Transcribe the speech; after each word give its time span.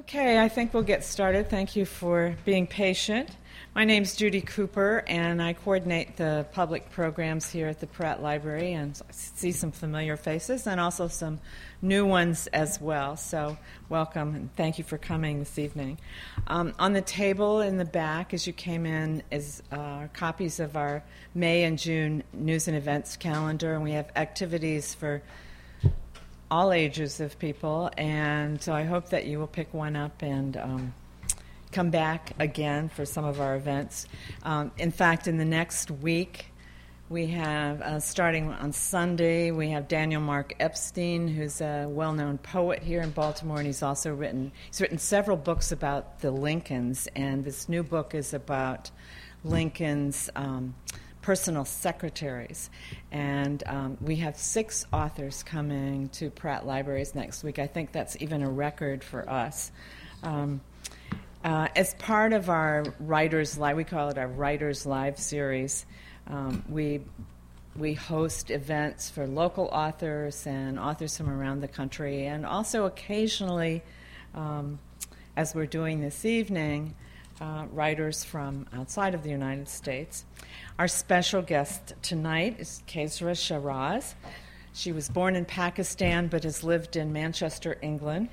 Okay, 0.00 0.38
I 0.38 0.48
think 0.48 0.72
we'll 0.72 0.84
get 0.84 1.02
started. 1.02 1.50
Thank 1.50 1.74
you 1.74 1.84
for 1.84 2.36
being 2.44 2.68
patient. 2.68 3.30
My 3.74 3.84
name 3.84 4.04
is 4.04 4.14
Judy 4.14 4.40
Cooper, 4.40 5.02
and 5.08 5.42
I 5.42 5.54
coordinate 5.54 6.16
the 6.16 6.46
public 6.52 6.88
programs 6.90 7.50
here 7.50 7.66
at 7.66 7.80
the 7.80 7.88
Pratt 7.88 8.22
Library 8.22 8.74
and 8.74 9.00
see 9.10 9.50
some 9.50 9.72
familiar 9.72 10.16
faces 10.16 10.68
and 10.68 10.78
also 10.78 11.08
some 11.08 11.40
new 11.82 12.06
ones 12.06 12.46
as 12.48 12.80
well. 12.80 13.16
So, 13.16 13.58
welcome 13.88 14.36
and 14.36 14.54
thank 14.54 14.78
you 14.78 14.84
for 14.84 14.98
coming 14.98 15.40
this 15.40 15.58
evening. 15.58 15.98
Um, 16.46 16.74
on 16.78 16.92
the 16.92 17.02
table 17.02 17.60
in 17.60 17.76
the 17.76 17.84
back, 17.84 18.32
as 18.32 18.46
you 18.46 18.52
came 18.52 18.86
in, 18.86 19.24
is 19.32 19.64
uh, 19.72 20.06
copies 20.12 20.60
of 20.60 20.76
our 20.76 21.02
May 21.34 21.64
and 21.64 21.76
June 21.76 22.22
news 22.32 22.68
and 22.68 22.76
events 22.76 23.16
calendar, 23.16 23.74
and 23.74 23.82
we 23.82 23.92
have 23.92 24.12
activities 24.14 24.94
for 24.94 25.22
all 26.50 26.72
ages 26.72 27.20
of 27.20 27.38
people, 27.38 27.90
and 27.96 28.60
so 28.62 28.72
I 28.72 28.84
hope 28.84 29.10
that 29.10 29.26
you 29.26 29.38
will 29.38 29.46
pick 29.46 29.72
one 29.74 29.96
up 29.96 30.22
and 30.22 30.56
um, 30.56 30.94
come 31.72 31.90
back 31.90 32.32
again 32.38 32.88
for 32.88 33.04
some 33.04 33.24
of 33.24 33.40
our 33.40 33.56
events. 33.56 34.06
Um, 34.42 34.70
in 34.78 34.90
fact, 34.90 35.28
in 35.28 35.36
the 35.36 35.44
next 35.44 35.90
week, 35.90 36.46
we 37.10 37.28
have, 37.28 37.80
uh, 37.80 38.00
starting 38.00 38.50
on 38.50 38.72
Sunday, 38.72 39.50
we 39.50 39.70
have 39.70 39.88
Daniel 39.88 40.20
Mark 40.20 40.54
Epstein, 40.60 41.26
who's 41.28 41.60
a 41.60 41.86
well-known 41.88 42.38
poet 42.38 42.82
here 42.82 43.00
in 43.00 43.10
Baltimore, 43.10 43.58
and 43.58 43.66
he's 43.66 43.82
also 43.82 44.14
written 44.14 44.52
he's 44.66 44.80
written 44.80 44.98
several 44.98 45.36
books 45.36 45.72
about 45.72 46.20
the 46.20 46.30
Lincolns, 46.30 47.08
and 47.16 47.44
this 47.44 47.68
new 47.68 47.82
book 47.82 48.14
is 48.14 48.34
about 48.34 48.90
Lincoln's. 49.44 50.28
Um, 50.36 50.74
personal 51.28 51.66
secretaries. 51.66 52.70
And 53.12 53.62
um, 53.66 53.98
we 54.00 54.16
have 54.16 54.38
six 54.38 54.86
authors 54.94 55.42
coming 55.42 56.08
to 56.08 56.30
Pratt 56.30 56.66
Libraries 56.66 57.14
next 57.14 57.44
week. 57.44 57.58
I 57.58 57.66
think 57.66 57.92
that's 57.92 58.16
even 58.22 58.42
a 58.42 58.48
record 58.48 59.04
for 59.04 59.28
us. 59.28 59.70
Um, 60.22 60.62
uh, 61.44 61.68
as 61.76 61.92
part 61.96 62.32
of 62.32 62.48
our 62.48 62.82
Writers 62.98 63.58
Live, 63.58 63.76
we 63.76 63.84
call 63.84 64.08
it 64.08 64.16
our 64.16 64.26
Writers 64.26 64.86
Live 64.86 65.18
series, 65.18 65.84
um, 66.28 66.64
we 66.66 67.02
we 67.76 67.92
host 67.92 68.50
events 68.50 69.10
for 69.10 69.26
local 69.26 69.66
authors 69.66 70.46
and 70.46 70.78
authors 70.80 71.18
from 71.18 71.28
around 71.28 71.60
the 71.60 71.68
country, 71.68 72.24
and 72.24 72.46
also 72.46 72.86
occasionally, 72.86 73.82
um, 74.34 74.78
as 75.36 75.54
we're 75.54 75.66
doing 75.66 76.00
this 76.00 76.24
evening, 76.24 76.94
uh, 77.40 77.66
writers 77.72 78.24
from 78.24 78.66
outside 78.72 79.14
of 79.14 79.22
the 79.22 79.30
United 79.30 79.68
States. 79.68 80.24
Our 80.78 80.88
special 80.88 81.42
guest 81.42 81.94
tonight 82.02 82.56
is 82.58 82.82
Qaisra 82.86 83.32
Shahraz. 83.32 84.14
She 84.72 84.92
was 84.92 85.08
born 85.08 85.36
in 85.36 85.44
Pakistan 85.44 86.28
but 86.28 86.44
has 86.44 86.62
lived 86.62 86.96
in 86.96 87.12
Manchester, 87.12 87.76
England 87.82 88.28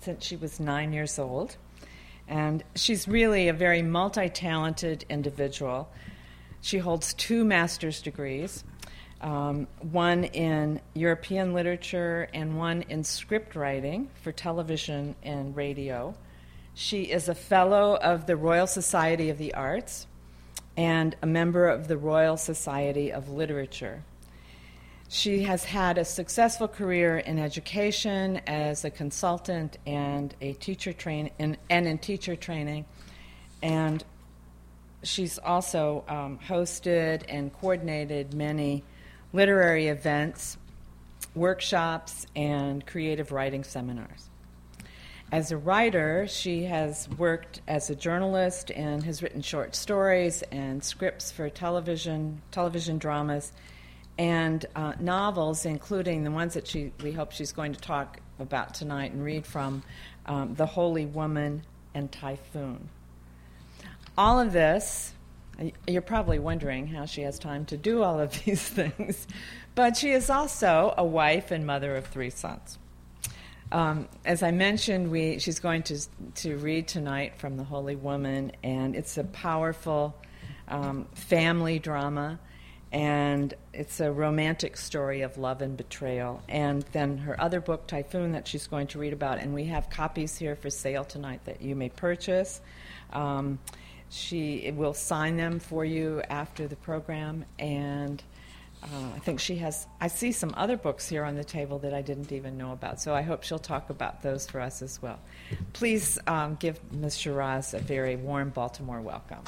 since 0.00 0.24
she 0.24 0.36
was 0.36 0.60
nine 0.60 0.92
years 0.92 1.18
old. 1.18 1.56
And 2.28 2.62
she's 2.74 3.08
really 3.08 3.48
a 3.48 3.52
very 3.52 3.82
multi 3.82 4.28
talented 4.28 5.04
individual. 5.08 5.88
She 6.60 6.78
holds 6.78 7.14
two 7.14 7.44
master's 7.44 8.02
degrees 8.02 8.64
um, 9.20 9.66
one 9.90 10.24
in 10.24 10.80
European 10.94 11.52
literature 11.52 12.28
and 12.32 12.56
one 12.56 12.82
in 12.82 13.02
script 13.02 13.56
writing 13.56 14.10
for 14.22 14.32
television 14.32 15.14
and 15.22 15.56
radio. 15.56 16.14
She 16.80 17.10
is 17.10 17.28
a 17.28 17.34
fellow 17.34 17.96
of 17.96 18.26
the 18.26 18.36
Royal 18.36 18.68
Society 18.68 19.30
of 19.30 19.38
the 19.38 19.52
Arts 19.52 20.06
and 20.76 21.16
a 21.20 21.26
member 21.26 21.66
of 21.66 21.88
the 21.88 21.96
Royal 21.96 22.36
Society 22.36 23.12
of 23.12 23.28
Literature. 23.28 24.04
She 25.08 25.42
has 25.42 25.64
had 25.64 25.98
a 25.98 26.04
successful 26.04 26.68
career 26.68 27.18
in 27.18 27.40
education 27.40 28.40
as 28.46 28.84
a 28.84 28.90
consultant 28.90 29.76
and 29.88 30.32
a 30.40 30.52
teacher 30.52 30.92
train 30.92 31.30
in, 31.40 31.56
and 31.68 31.88
in 31.88 31.98
teacher 31.98 32.36
training, 32.36 32.84
and 33.60 34.04
she's 35.02 35.36
also 35.36 36.04
um, 36.06 36.38
hosted 36.46 37.24
and 37.28 37.52
coordinated 37.54 38.34
many 38.34 38.84
literary 39.32 39.88
events, 39.88 40.56
workshops, 41.34 42.24
and 42.36 42.86
creative 42.86 43.32
writing 43.32 43.64
seminars. 43.64 44.27
As 45.30 45.52
a 45.52 45.58
writer, 45.58 46.26
she 46.26 46.64
has 46.64 47.06
worked 47.18 47.60
as 47.68 47.90
a 47.90 47.94
journalist 47.94 48.70
and 48.70 49.02
has 49.02 49.22
written 49.22 49.42
short 49.42 49.74
stories 49.76 50.42
and 50.50 50.82
scripts 50.82 51.30
for 51.30 51.50
television, 51.50 52.40
television 52.50 52.96
dramas, 52.96 53.52
and 54.16 54.64
uh, 54.74 54.94
novels, 54.98 55.66
including 55.66 56.24
the 56.24 56.30
ones 56.30 56.54
that 56.54 56.66
she, 56.66 56.92
we 57.02 57.12
hope 57.12 57.32
she's 57.32 57.52
going 57.52 57.74
to 57.74 57.80
talk 57.80 58.20
about 58.38 58.72
tonight 58.72 59.12
and 59.12 59.22
read 59.22 59.44
from 59.44 59.82
um, 60.24 60.54
The 60.54 60.64
Holy 60.64 61.04
Woman 61.04 61.62
and 61.94 62.10
Typhoon. 62.10 62.88
All 64.16 64.40
of 64.40 64.54
this, 64.54 65.12
you're 65.86 66.00
probably 66.00 66.38
wondering 66.38 66.86
how 66.86 67.04
she 67.04 67.20
has 67.22 67.38
time 67.38 67.66
to 67.66 67.76
do 67.76 68.02
all 68.02 68.18
of 68.18 68.32
these 68.44 68.66
things, 68.66 69.26
but 69.74 69.94
she 69.94 70.10
is 70.10 70.30
also 70.30 70.94
a 70.96 71.04
wife 71.04 71.50
and 71.50 71.66
mother 71.66 71.96
of 71.96 72.06
three 72.06 72.30
sons. 72.30 72.78
Um, 73.70 74.08
as 74.24 74.42
I 74.42 74.50
mentioned, 74.50 75.10
we, 75.10 75.38
she's 75.38 75.58
going 75.60 75.82
to, 75.84 75.98
to 76.36 76.56
read 76.56 76.88
tonight 76.88 77.34
from 77.36 77.56
The 77.56 77.64
Holy 77.64 77.96
Woman, 77.96 78.52
and 78.62 78.96
it's 78.96 79.18
a 79.18 79.24
powerful 79.24 80.16
um, 80.68 81.06
family 81.14 81.78
drama, 81.78 82.38
and 82.92 83.52
it's 83.74 84.00
a 84.00 84.10
romantic 84.10 84.78
story 84.78 85.20
of 85.20 85.36
love 85.36 85.60
and 85.60 85.76
betrayal. 85.76 86.42
And 86.48 86.82
then 86.92 87.18
her 87.18 87.38
other 87.38 87.60
book, 87.60 87.86
Typhoon, 87.86 88.32
that 88.32 88.48
she's 88.48 88.66
going 88.66 88.86
to 88.88 88.98
read 88.98 89.12
about, 89.12 89.38
and 89.38 89.52
we 89.52 89.64
have 89.64 89.90
copies 89.90 90.38
here 90.38 90.56
for 90.56 90.70
sale 90.70 91.04
tonight 91.04 91.44
that 91.44 91.60
you 91.60 91.76
may 91.76 91.90
purchase. 91.90 92.62
Um, 93.12 93.58
she 94.08 94.72
will 94.74 94.94
sign 94.94 95.36
them 95.36 95.58
for 95.58 95.84
you 95.84 96.22
after 96.30 96.66
the 96.66 96.76
program, 96.76 97.44
and 97.58 98.22
uh, 98.82 98.86
I 99.14 99.18
think 99.18 99.40
she 99.40 99.56
has, 99.56 99.86
I 100.00 100.08
see 100.08 100.32
some 100.32 100.54
other 100.56 100.76
books 100.76 101.08
here 101.08 101.24
on 101.24 101.34
the 101.34 101.44
table 101.44 101.78
that 101.80 101.92
I 101.92 102.02
didn't 102.02 102.32
even 102.32 102.56
know 102.56 102.72
about, 102.72 103.00
so 103.00 103.14
I 103.14 103.22
hope 103.22 103.42
she'll 103.42 103.58
talk 103.58 103.90
about 103.90 104.22
those 104.22 104.46
for 104.46 104.60
us 104.60 104.82
as 104.82 105.02
well. 105.02 105.18
Please 105.72 106.18
um, 106.26 106.56
give 106.56 106.80
Ms. 106.92 107.16
Shahraz 107.16 107.74
a 107.74 107.78
very 107.78 108.16
warm 108.16 108.50
Baltimore 108.50 109.00
welcome. 109.00 109.42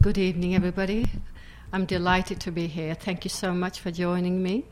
Good 0.00 0.18
evening, 0.18 0.54
everybody. 0.54 1.06
I'm 1.72 1.84
delighted 1.84 2.40
to 2.40 2.50
be 2.50 2.66
here. 2.66 2.94
Thank 2.94 3.24
you 3.24 3.28
so 3.28 3.52
much 3.52 3.80
for 3.80 3.90
joining 3.90 4.42
me 4.42 4.64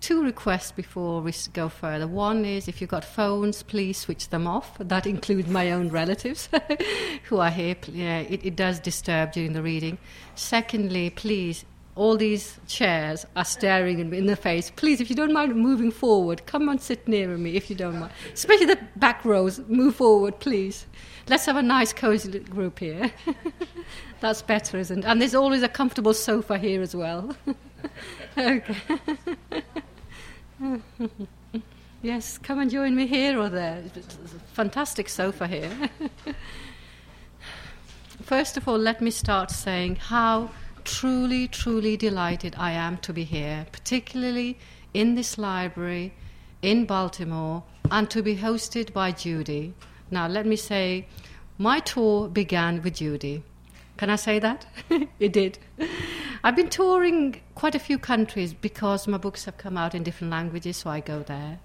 two 0.00 0.22
requests 0.22 0.72
before 0.72 1.20
we 1.20 1.32
go 1.52 1.68
further. 1.68 2.06
One 2.06 2.44
is 2.44 2.68
if 2.68 2.80
you've 2.80 2.90
got 2.90 3.04
phones, 3.04 3.62
please 3.62 3.98
switch 3.98 4.30
them 4.30 4.46
off. 4.46 4.76
That 4.78 5.06
includes 5.06 5.48
my 5.48 5.70
own 5.70 5.90
relatives 5.90 6.48
who 7.24 7.38
are 7.38 7.50
here. 7.50 7.76
Yeah, 7.86 8.20
it, 8.20 8.44
it 8.44 8.56
does 8.56 8.80
disturb 8.80 9.32
during 9.32 9.52
the 9.52 9.62
reading. 9.62 9.98
Secondly, 10.34 11.10
please, 11.10 11.64
all 11.94 12.16
these 12.16 12.58
chairs 12.66 13.26
are 13.36 13.44
staring 13.44 13.98
in 14.12 14.26
the 14.26 14.36
face. 14.36 14.72
Please, 14.74 15.00
if 15.00 15.10
you 15.10 15.16
don't 15.16 15.32
mind 15.32 15.54
moving 15.54 15.90
forward, 15.90 16.46
come 16.46 16.68
and 16.68 16.80
sit 16.80 17.06
near 17.06 17.36
me 17.36 17.56
if 17.56 17.68
you 17.68 17.76
don't 17.76 17.98
mind. 17.98 18.12
Especially 18.32 18.66
the 18.66 18.78
back 18.96 19.24
rows, 19.24 19.58
move 19.68 19.96
forward, 19.96 20.38
please. 20.40 20.86
Let's 21.28 21.44
have 21.46 21.56
a 21.56 21.62
nice, 21.62 21.92
cozy 21.92 22.30
little 22.30 22.52
group 22.52 22.78
here. 22.78 23.12
That's 24.20 24.42
better, 24.42 24.78
isn't 24.78 25.00
it? 25.00 25.04
And 25.04 25.20
there's 25.20 25.34
always 25.34 25.62
a 25.62 25.68
comfortable 25.68 26.14
sofa 26.14 26.58
here 26.58 26.80
as 26.80 26.96
well. 26.96 27.36
okay. 28.38 28.76
yes, 32.02 32.38
come 32.38 32.58
and 32.60 32.70
join 32.70 32.94
me 32.94 33.06
here 33.06 33.38
or 33.38 33.48
there. 33.48 33.82
Fantastic 34.52 35.08
sofa 35.08 35.46
here. 35.46 35.70
First 38.22 38.56
of 38.56 38.68
all, 38.68 38.78
let 38.78 39.00
me 39.00 39.10
start 39.10 39.50
saying 39.50 39.96
how 39.96 40.50
truly, 40.84 41.48
truly 41.48 41.96
delighted 41.96 42.54
I 42.58 42.72
am 42.72 42.98
to 42.98 43.12
be 43.12 43.24
here, 43.24 43.66
particularly 43.72 44.58
in 44.92 45.14
this 45.14 45.38
library 45.38 46.12
in 46.62 46.84
Baltimore 46.84 47.62
and 47.90 48.10
to 48.10 48.22
be 48.22 48.36
hosted 48.36 48.92
by 48.92 49.12
Judy. 49.12 49.74
Now, 50.10 50.28
let 50.28 50.46
me 50.46 50.56
say, 50.56 51.06
my 51.58 51.80
tour 51.80 52.28
began 52.28 52.82
with 52.82 52.96
Judy. 52.96 53.42
Can 54.00 54.08
I 54.08 54.16
say 54.16 54.38
that? 54.38 54.64
it 55.18 55.34
did. 55.34 55.58
I've 56.42 56.56
been 56.56 56.70
touring 56.70 57.38
quite 57.54 57.74
a 57.74 57.78
few 57.78 57.98
countries 57.98 58.54
because 58.54 59.06
my 59.06 59.18
books 59.18 59.44
have 59.44 59.58
come 59.58 59.76
out 59.76 59.94
in 59.94 60.02
different 60.04 60.30
languages, 60.30 60.78
so 60.78 60.88
I 60.88 61.00
go 61.00 61.22
there. 61.22 61.58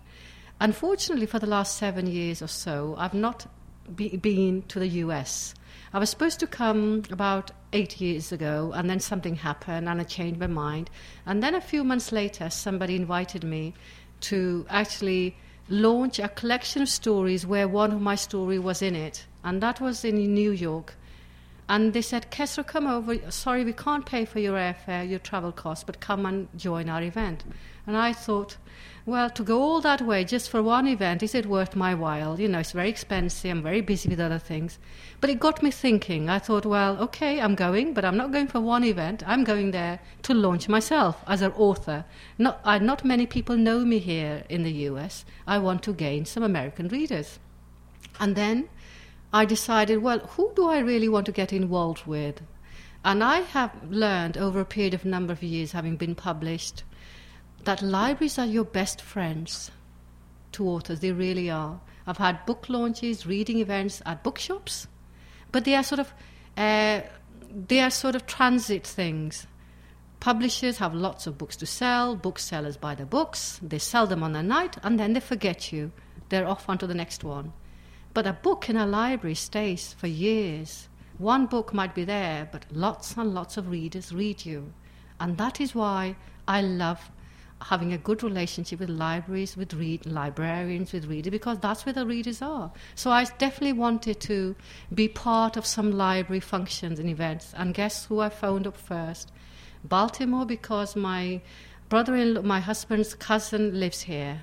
Unfortunately, 0.60 1.28
for 1.28 1.40
the 1.40 1.48
last 1.48 1.78
seven 1.78 2.08
years 2.08 2.42
or 2.42 2.48
so, 2.48 2.94
I've 2.98 3.14
not 3.14 3.50
be, 3.96 4.18
been 4.18 4.64
to 4.64 4.80
the 4.80 4.88
US. 5.06 5.54
I 5.94 6.00
was 6.00 6.10
supposed 6.10 6.42
to 6.42 6.46
come 6.46 7.04
about 7.10 7.52
eight 7.72 8.02
years 8.02 8.34
ago, 8.34 8.74
and 8.76 8.90
then 8.90 9.00
something 9.00 9.36
happened, 9.36 9.88
and 9.88 10.02
I 10.02 10.04
changed 10.04 10.38
my 10.38 10.48
mind. 10.48 10.90
And 11.26 11.42
then 11.42 11.56
a 11.56 11.62
few 11.62 11.86
months 11.86 12.12
later, 12.12 12.50
somebody 12.50 12.98
invited 12.98 13.46
me 13.46 13.74
to 14.28 14.66
actually 14.70 15.38
launch 15.70 16.20
a 16.20 16.28
collection 16.28 16.82
of 16.82 16.90
stories 16.90 17.48
where 17.48 17.70
one 17.70 17.94
of 17.94 18.02
my 18.02 18.16
story 18.16 18.60
was 18.60 18.82
in 18.82 18.94
it, 18.94 19.26
and 19.42 19.64
that 19.64 19.80
was 19.80 20.04
in 20.04 20.18
New 20.34 20.52
York 20.52 20.96
And 21.68 21.94
they 21.94 22.02
said, 22.02 22.30
Qaisra, 22.30 22.66
come 22.66 22.86
over. 22.86 23.20
Sorry, 23.32 23.66
we 23.66 23.74
can't 23.74 24.06
pay 24.06 24.26
for 24.26 24.40
your 24.40 24.56
airfare, 24.56 25.10
your 25.10 25.20
travel 25.20 25.52
costs, 25.52 25.84
but 25.84 26.00
come 26.00 26.26
and 26.26 26.48
join 26.56 26.90
our 26.90 27.02
event. 27.02 27.44
And 27.88 27.98
I 27.98 28.14
thought, 28.14 28.58
well, 29.08 29.30
to 29.32 29.44
go 29.44 29.62
all 29.62 29.82
that 29.82 30.02
way 30.02 30.24
just 30.24 30.50
for 30.50 30.62
one 30.64 30.88
event, 30.88 31.22
is 31.22 31.36
it 31.36 31.46
worth 31.46 31.76
my 31.76 31.94
while? 31.94 32.40
You 32.40 32.48
know, 32.48 32.60
it's 32.60 32.72
very 32.72 32.90
expensive. 32.90 33.50
I'm 33.50 33.64
very 33.64 33.82
busy 33.82 34.10
with 34.10 34.20
other 34.20 34.40
things. 34.40 34.80
But 35.22 35.30
it 35.30 35.40
got 35.40 35.64
me 35.64 35.72
thinking. 35.72 36.30
I 36.30 36.40
thought, 36.40 36.66
well, 36.66 36.98
okay, 36.98 37.40
I'm 37.40 37.56
going, 37.56 37.94
but 37.94 38.06
I'm 38.06 38.18
not 38.18 38.32
going 38.32 38.48
for 38.48 38.60
one 38.60 38.84
event. 38.84 39.24
I'm 39.28 39.44
going 39.44 39.72
there 39.72 40.00
to 40.24 40.34
launch 40.34 40.68
myself 40.68 41.24
as 41.28 41.42
an 41.42 41.52
author. 41.54 42.06
Not, 42.38 42.60
uh, 42.64 42.80
not 42.80 43.06
many 43.06 43.26
people 43.26 43.58
know 43.58 43.86
me 43.86 44.00
here 44.00 44.44
in 44.50 44.64
the 44.64 44.72
US. 44.90 45.26
I 45.48 45.58
want 45.60 45.82
to 45.84 45.94
gain 45.94 46.26
some 46.26 46.44
American 46.44 46.88
readers. 46.88 47.40
And 48.20 48.36
then 48.36 48.70
I 49.36 49.44
decided, 49.44 49.98
well, 49.98 50.20
who 50.20 50.54
do 50.56 50.70
I 50.70 50.80
really 50.80 51.10
want 51.10 51.26
to 51.26 51.34
get 51.34 51.52
involved 51.52 52.06
with? 52.06 52.42
And 53.04 53.22
I 53.22 53.42
have 53.42 53.74
learned 53.84 54.38
over 54.38 54.62
a 54.62 54.66
period 54.66 54.94
of 54.94 55.04
number 55.04 55.34
of 55.34 55.44
years, 55.44 55.74
having 55.74 55.98
been 55.98 56.16
published, 56.16 56.86
that 57.66 57.82
libraries 57.82 58.40
are 58.40 58.46
your 58.46 58.64
best 58.64 59.02
friends 59.02 59.72
to 60.54 60.66
authors. 60.66 61.02
They 61.02 61.12
really 61.12 61.50
are. 61.50 61.82
I've 62.08 62.18
had 62.18 62.46
book 62.46 62.70
launches, 62.70 63.26
reading 63.28 63.60
events 63.60 64.02
at 64.06 64.24
bookshops, 64.24 64.88
but 65.52 65.66
they 65.66 65.76
are 65.76 65.84
sort 65.84 66.00
of 66.00 66.14
uh, 66.56 67.02
they 67.68 67.82
are 67.82 67.90
sort 67.90 68.16
of 68.16 68.26
transit 68.26 68.88
things. 68.88 69.48
Publishers 70.22 70.78
have 70.78 70.94
lots 70.94 71.28
of 71.28 71.38
books 71.38 71.58
to 71.58 71.66
sell. 71.66 72.16
Booksellers 72.16 72.78
buy 72.78 72.96
the 72.96 73.06
books. 73.06 73.60
They 73.62 73.80
sell 73.80 74.08
them 74.08 74.24
on 74.24 74.32
the 74.32 74.44
night, 74.44 74.78
and 74.82 74.98
then 74.98 75.12
they 75.12 75.20
forget 75.20 75.74
you. 75.74 75.92
They're 76.30 76.48
off 76.48 76.70
onto 76.70 76.88
the 76.88 76.94
next 76.94 77.26
one. 77.26 77.52
But 78.16 78.26
a 78.26 78.32
book 78.32 78.70
in 78.70 78.78
a 78.78 78.86
library 78.86 79.36
stays 79.36 79.92
for 79.92 80.08
years. 80.08 80.88
One 81.18 81.48
book 81.48 81.74
might 81.74 81.94
be 81.94 82.06
there, 82.06 82.48
but 82.50 82.66
lots 82.72 83.18
and 83.18 83.34
lots 83.34 83.58
of 83.58 83.70
readers 83.70 84.14
read 84.14 84.46
you. 84.46 84.72
And 85.20 85.38
that 85.38 85.60
is 85.60 85.76
why 85.76 86.16
I 86.48 86.62
love 86.62 87.12
having 87.62 87.92
a 87.92 87.98
good 87.98 88.24
relationship 88.24 88.80
with 88.80 88.90
libraries, 88.90 89.58
with 89.58 89.74
read, 89.74 90.06
librarians, 90.06 90.94
with 90.94 91.08
readers, 91.08 91.30
because 91.30 91.60
that's 91.60 91.86
where 91.86 91.92
the 91.92 92.06
readers 92.06 92.42
are. 92.42 92.72
So 92.96 93.12
I 93.12 93.26
definitely 93.26 93.74
wanted 93.74 94.22
to 94.22 94.56
be 94.94 95.10
part 95.10 95.58
of 95.58 95.66
some 95.66 95.92
library 95.92 96.40
functions 96.40 97.00
and 97.00 97.10
events. 97.10 97.54
And 97.58 97.74
guess 97.74 98.06
who 98.06 98.22
I 98.22 98.30
phoned 98.30 98.66
up 98.66 98.78
first? 98.78 99.34
Baltimore, 99.84 100.46
because 100.46 100.96
my 100.96 101.42
brother-in-law, 101.90 102.44
my 102.44 102.62
husband's 102.62 103.14
cousin 103.14 103.78
lives 103.78 104.04
here. 104.04 104.42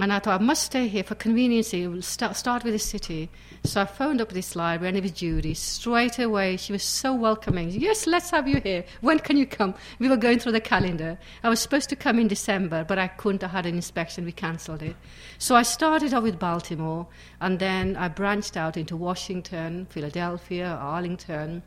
And 0.00 0.12
I 0.12 0.18
thought 0.18 0.40
I 0.40 0.44
must 0.44 0.64
stay 0.64 0.88
here 0.88 1.04
for 1.04 1.14
convenience. 1.14 1.72
We'll 1.72 2.02
start, 2.02 2.36
start 2.36 2.64
with 2.64 2.72
the 2.72 2.80
city. 2.80 3.30
So 3.62 3.82
I 3.82 3.84
phoned 3.84 4.20
up 4.20 4.30
this 4.30 4.56
library, 4.56 4.88
and 4.88 4.96
it 4.98 5.04
was 5.04 5.12
Judy. 5.12 5.54
Straight 5.54 6.18
away, 6.18 6.56
she 6.56 6.72
was 6.72 6.82
so 6.82 7.14
welcoming. 7.14 7.70
Yes, 7.70 8.04
let's 8.08 8.30
have 8.30 8.48
you 8.48 8.60
here. 8.60 8.84
When 9.02 9.20
can 9.20 9.36
you 9.36 9.46
come? 9.46 9.72
We 10.00 10.08
were 10.08 10.16
going 10.16 10.40
through 10.40 10.50
the 10.50 10.60
calendar. 10.60 11.16
I 11.44 11.48
was 11.48 11.60
supposed 11.60 11.88
to 11.90 11.96
come 11.96 12.18
in 12.18 12.26
December, 12.26 12.82
but 12.82 12.98
I 12.98 13.06
couldn't. 13.06 13.44
I 13.44 13.48
had 13.48 13.66
an 13.66 13.76
inspection. 13.76 14.24
We 14.24 14.32
cancelled 14.32 14.82
it. 14.82 14.96
So 15.38 15.54
I 15.54 15.62
started 15.62 16.12
off 16.12 16.24
with 16.24 16.40
Baltimore, 16.40 17.06
and 17.40 17.60
then 17.60 17.94
I 17.94 18.08
branched 18.08 18.56
out 18.56 18.76
into 18.76 18.96
Washington, 18.96 19.86
Philadelphia, 19.90 20.66
Arlington, 20.66 21.62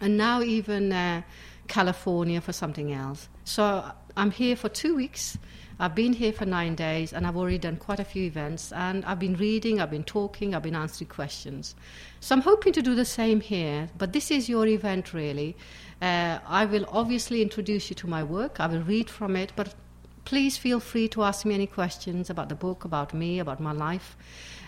and 0.00 0.16
now 0.16 0.42
even 0.42 0.92
uh, 0.92 1.22
California 1.66 2.40
for 2.40 2.52
something 2.52 2.92
else. 2.92 3.28
So 3.42 3.84
I'm 4.16 4.30
here 4.30 4.54
for 4.54 4.68
two 4.68 4.94
weeks 4.94 5.38
I've 5.80 5.94
been 5.94 6.12
here 6.12 6.32
for 6.32 6.46
nine 6.46 6.74
days 6.74 7.12
and 7.12 7.26
I've 7.26 7.36
already 7.36 7.58
done 7.58 7.76
quite 7.76 7.98
a 7.98 8.04
few 8.04 8.24
events 8.24 8.72
and 8.72 9.04
I've 9.04 9.18
been 9.18 9.36
reading, 9.36 9.80
I've 9.80 9.90
been 9.90 10.04
talking, 10.04 10.54
I've 10.54 10.62
been 10.62 10.76
answering 10.76 11.08
questions. 11.08 11.74
So 12.20 12.34
I'm 12.34 12.42
hoping 12.42 12.72
to 12.74 12.82
do 12.82 12.94
the 12.94 13.04
same 13.04 13.40
here, 13.40 13.88
but 13.98 14.12
this 14.12 14.30
is 14.30 14.48
your 14.48 14.66
event 14.66 15.12
really. 15.12 15.56
Uh, 16.00 16.38
I 16.46 16.64
will 16.64 16.86
obviously 16.88 17.42
introduce 17.42 17.90
you 17.90 17.96
to 17.96 18.06
my 18.06 18.22
work, 18.22 18.60
I 18.60 18.66
will 18.66 18.82
read 18.82 19.10
from 19.10 19.36
it, 19.36 19.52
but 19.56 19.74
please 20.24 20.56
feel 20.56 20.80
free 20.80 21.08
to 21.08 21.22
ask 21.22 21.44
me 21.44 21.54
any 21.54 21.66
questions 21.66 22.30
about 22.30 22.48
the 22.48 22.54
book, 22.54 22.84
about 22.84 23.12
me, 23.12 23.40
about 23.40 23.60
my 23.60 23.72
life 23.72 24.16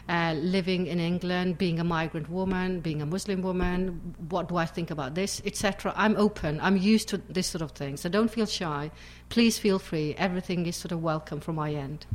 uh, 0.09 0.35
living 0.37 0.87
in 0.87 1.01
England, 1.01 1.59
being 1.59 1.81
a 1.81 1.85
migrant 1.85 2.31
woman, 2.31 2.81
being 2.81 3.03
a 3.03 3.07
Muslim 3.07 3.43
woman, 3.43 4.15
what 4.29 4.49
do 4.49 4.57
I 4.57 4.67
think 4.67 4.91
about 4.91 5.15
this, 5.15 5.43
etc. 5.45 5.93
I'm 5.97 6.17
open. 6.17 6.61
I'm 6.61 6.77
used 6.77 7.09
to 7.09 7.19
this 7.29 7.49
sort 7.49 7.63
of 7.63 7.73
thing. 7.73 7.97
So 7.97 8.09
don't 8.09 8.31
feel 8.31 8.47
shy. 8.47 8.91
Please 9.29 9.59
feel 9.59 9.79
free. 9.79 10.15
Everything 10.17 10.67
is 10.67 10.77
sort 10.77 10.93
of 10.93 11.03
welcome 11.03 11.41
from 11.41 11.57
my 11.57 11.73
end. 11.75 12.07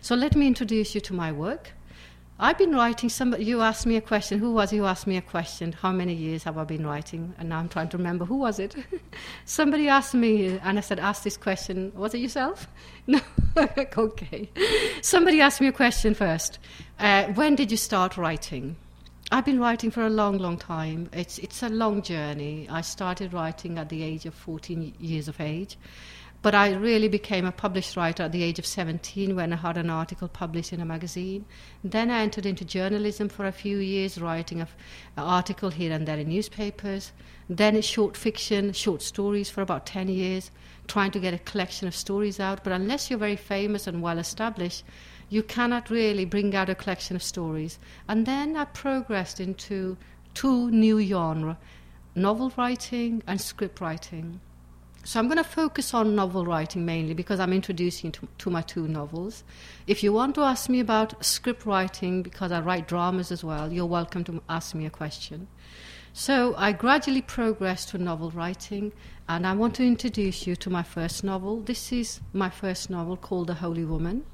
So 0.00 0.14
let 0.14 0.36
me 0.36 0.46
introduce 0.46 0.94
you 0.94 1.00
to 1.02 1.12
my 1.12 1.32
work. 1.32 1.72
I've 2.42 2.56
been 2.56 2.74
writing. 2.74 3.10
Somebody, 3.10 3.44
you 3.44 3.60
asked 3.60 3.84
me 3.84 3.96
a 3.96 4.00
question. 4.00 4.38
Who 4.38 4.54
was 4.54 4.70
who 4.70 4.86
asked 4.86 5.06
me 5.06 5.18
a 5.18 5.22
question? 5.22 5.72
How 5.72 5.92
many 5.92 6.14
years 6.14 6.42
have 6.44 6.56
I 6.56 6.64
been 6.64 6.86
writing? 6.86 7.34
And 7.38 7.50
now 7.50 7.58
I'm 7.58 7.68
trying 7.68 7.90
to 7.90 7.98
remember 7.98 8.24
who 8.24 8.36
was 8.36 8.58
it. 8.58 8.74
Somebody 9.44 9.88
asked 9.88 10.14
me, 10.14 10.58
and 10.62 10.78
I 10.78 10.80
said, 10.80 10.98
"Ask 10.98 11.22
this 11.22 11.36
question." 11.36 11.92
Was 11.94 12.14
it 12.14 12.18
yourself? 12.18 12.66
No. 13.06 13.20
okay. 13.98 14.48
Somebody 15.02 15.40
asked 15.40 15.60
me 15.60 15.66
a 15.66 15.72
question 15.72 16.14
first. 16.14 16.58
Uh, 16.98 17.24
when 17.34 17.56
did 17.56 17.70
you 17.70 17.76
start 17.76 18.16
writing? 18.16 18.76
I've 19.32 19.44
been 19.44 19.60
writing 19.60 19.90
for 19.90 20.02
a 20.02 20.10
long, 20.10 20.38
long 20.38 20.56
time. 20.56 21.10
It's 21.12 21.38
it's 21.38 21.62
a 21.62 21.68
long 21.68 22.02
journey. 22.02 22.68
I 22.70 22.80
started 22.80 23.32
writing 23.32 23.78
at 23.78 23.88
the 23.90 24.02
age 24.02 24.24
of 24.26 24.34
14 24.34 24.94
years 24.98 25.28
of 25.28 25.40
age. 25.40 25.76
But 26.42 26.54
I 26.54 26.72
really 26.72 27.08
became 27.08 27.44
a 27.44 27.52
published 27.52 27.96
writer 27.96 28.22
at 28.22 28.32
the 28.32 28.42
age 28.42 28.58
of 28.58 28.64
17 28.64 29.36
when 29.36 29.52
I 29.52 29.56
had 29.56 29.76
an 29.76 29.90
article 29.90 30.26
published 30.26 30.72
in 30.72 30.80
a 30.80 30.86
magazine. 30.86 31.44
Then 31.84 32.10
I 32.10 32.20
entered 32.20 32.46
into 32.46 32.64
journalism 32.64 33.28
for 33.28 33.44
a 33.44 33.52
few 33.52 33.76
years, 33.76 34.18
writing 34.18 34.62
an 34.62 34.68
article 35.18 35.68
here 35.68 35.92
and 35.92 36.08
there 36.08 36.16
in 36.16 36.30
newspapers. 36.30 37.12
Then 37.50 37.82
short 37.82 38.16
fiction, 38.16 38.72
short 38.72 39.02
stories 39.02 39.50
for 39.50 39.60
about 39.60 39.84
10 39.84 40.08
years, 40.08 40.50
trying 40.86 41.10
to 41.10 41.20
get 41.20 41.34
a 41.34 41.38
collection 41.38 41.86
of 41.86 41.94
stories 41.94 42.40
out. 42.40 42.64
But 42.64 42.72
unless 42.72 43.10
you're 43.10 43.18
very 43.18 43.36
famous 43.36 43.86
and 43.86 44.00
well 44.00 44.18
established, 44.18 44.82
you 45.28 45.42
cannot 45.42 45.90
really 45.90 46.24
bring 46.24 46.54
out 46.54 46.70
a 46.70 46.74
collection 46.74 47.16
of 47.16 47.22
stories. 47.22 47.78
And 48.08 48.24
then 48.24 48.56
I 48.56 48.64
progressed 48.64 49.40
into 49.40 49.98
two 50.32 50.70
new 50.70 51.02
genres 51.06 51.56
novel 52.14 52.52
writing 52.56 53.22
and 53.26 53.40
script 53.40 53.80
writing. 53.80 54.40
So 55.02 55.18
I'm 55.18 55.28
going 55.28 55.38
to 55.38 55.44
focus 55.44 55.94
on 55.94 56.14
novel 56.14 56.44
writing 56.44 56.84
mainly 56.84 57.14
because 57.14 57.40
I'm 57.40 57.54
introducing 57.54 58.12
to, 58.12 58.28
to, 58.38 58.50
my 58.50 58.60
two 58.60 58.86
novels. 58.86 59.44
If 59.86 60.02
you 60.02 60.12
want 60.12 60.34
to 60.34 60.42
ask 60.42 60.68
me 60.68 60.78
about 60.78 61.24
script 61.24 61.64
writing, 61.64 62.22
because 62.22 62.52
I 62.52 62.60
write 62.60 62.86
dramas 62.86 63.32
as 63.32 63.42
well, 63.42 63.72
you're 63.72 63.86
welcome 63.86 64.24
to 64.24 64.42
ask 64.48 64.74
me 64.74 64.84
a 64.84 64.90
question. 64.90 65.48
So 66.12 66.54
I 66.56 66.72
gradually 66.72 67.22
progressed 67.22 67.90
to 67.90 67.98
novel 67.98 68.30
writing, 68.30 68.92
and 69.26 69.46
I 69.46 69.54
want 69.54 69.74
to 69.76 69.86
introduce 69.86 70.46
you 70.46 70.54
to 70.56 70.68
my 70.68 70.82
first 70.82 71.24
novel. 71.24 71.60
This 71.60 71.92
is 71.92 72.20
my 72.34 72.50
first 72.50 72.90
novel 72.90 73.16
called 73.16 73.46
The 73.46 73.54
Holy 73.54 73.84
Woman. 73.84 74.26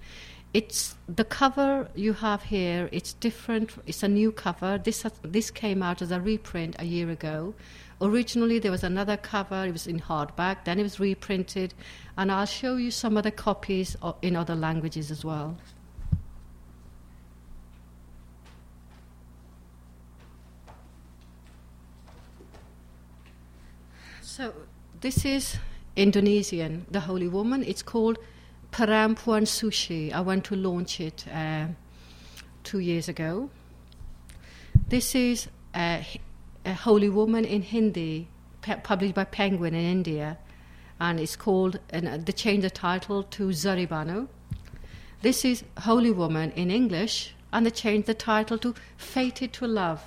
It's 0.53 0.97
the 1.07 1.25
cover 1.25 1.89
you 1.95 2.15
have 2.15 2.45
here. 2.45 2.89
It's 2.91 3.13
different. 3.13 3.73
It's 3.87 4.03
a 4.03 4.09
new 4.09 4.33
cover. 4.33 4.79
This 4.79 5.05
this 5.23 5.51
came 5.51 5.83
out 5.83 6.01
as 6.01 6.11
a 6.11 6.21
reprint 6.21 6.77
a 6.79 6.87
year 6.87 7.11
ago 7.11 7.55
Originally, 8.01 8.59
there 8.59 8.71
was 8.71 8.85
another 8.85 9.17
cover, 9.17 9.65
it 9.67 9.73
was 9.73 9.87
in 9.87 10.01
hardback, 10.01 10.65
then 10.65 10.79
it 10.79 10.83
was 10.83 11.01
reprinted, 11.01 11.73
and 12.19 12.31
I'll 12.31 12.45
show 12.45 12.77
you 12.77 12.91
some 12.91 13.17
other 13.17 13.31
copies 13.31 13.97
in 14.21 14.37
other 14.37 14.55
languages 14.55 15.11
as 15.11 15.25
well. 15.25 15.57
So, 24.21 24.53
this 25.01 25.25
is 25.25 25.57
Indonesian, 25.97 26.85
the 26.91 27.01
Holy 27.01 27.29
Woman. 27.29 27.63
It's 27.63 27.83
called 27.83 28.19
Perempuan 28.71 29.47
Suci. 29.47 30.13
I 30.13 30.21
went 30.21 30.45
to 30.45 30.57
launch 30.57 31.01
it 31.01 31.25
uh, 31.33 31.69
two 32.63 32.81
years 32.81 33.09
ago. 33.09 33.49
This 34.89 35.15
is 35.15 35.49
uh, 35.75 36.03
a 36.67 36.75
holy 36.75 37.09
woman 37.09 37.45
in 37.45 37.63
Hindi, 37.63 38.29
pe- 38.61 38.81
published 38.81 39.15
by 39.15 39.25
Penguin 39.25 39.75
in 39.75 39.85
India, 39.85 40.37
and 41.01 41.21
it's 41.21 41.37
called, 41.37 41.79
and 41.91 42.09
uh, 42.09 42.17
they 42.19 42.33
changed 42.33 42.65
the 42.65 42.71
title 42.71 43.23
to 43.23 43.49
Zari 43.49 43.89
Banu. 43.89 44.29
This 45.23 45.45
is 45.45 45.65
Holy 45.79 46.11
Woman 46.11 46.51
in 46.53 46.71
English, 46.71 47.35
and 47.53 47.65
they 47.65 47.71
changed 47.71 48.07
the 48.07 48.15
title 48.15 48.59
to 48.59 48.75
Fated 48.97 49.53
to 49.55 49.67
Love. 49.67 50.03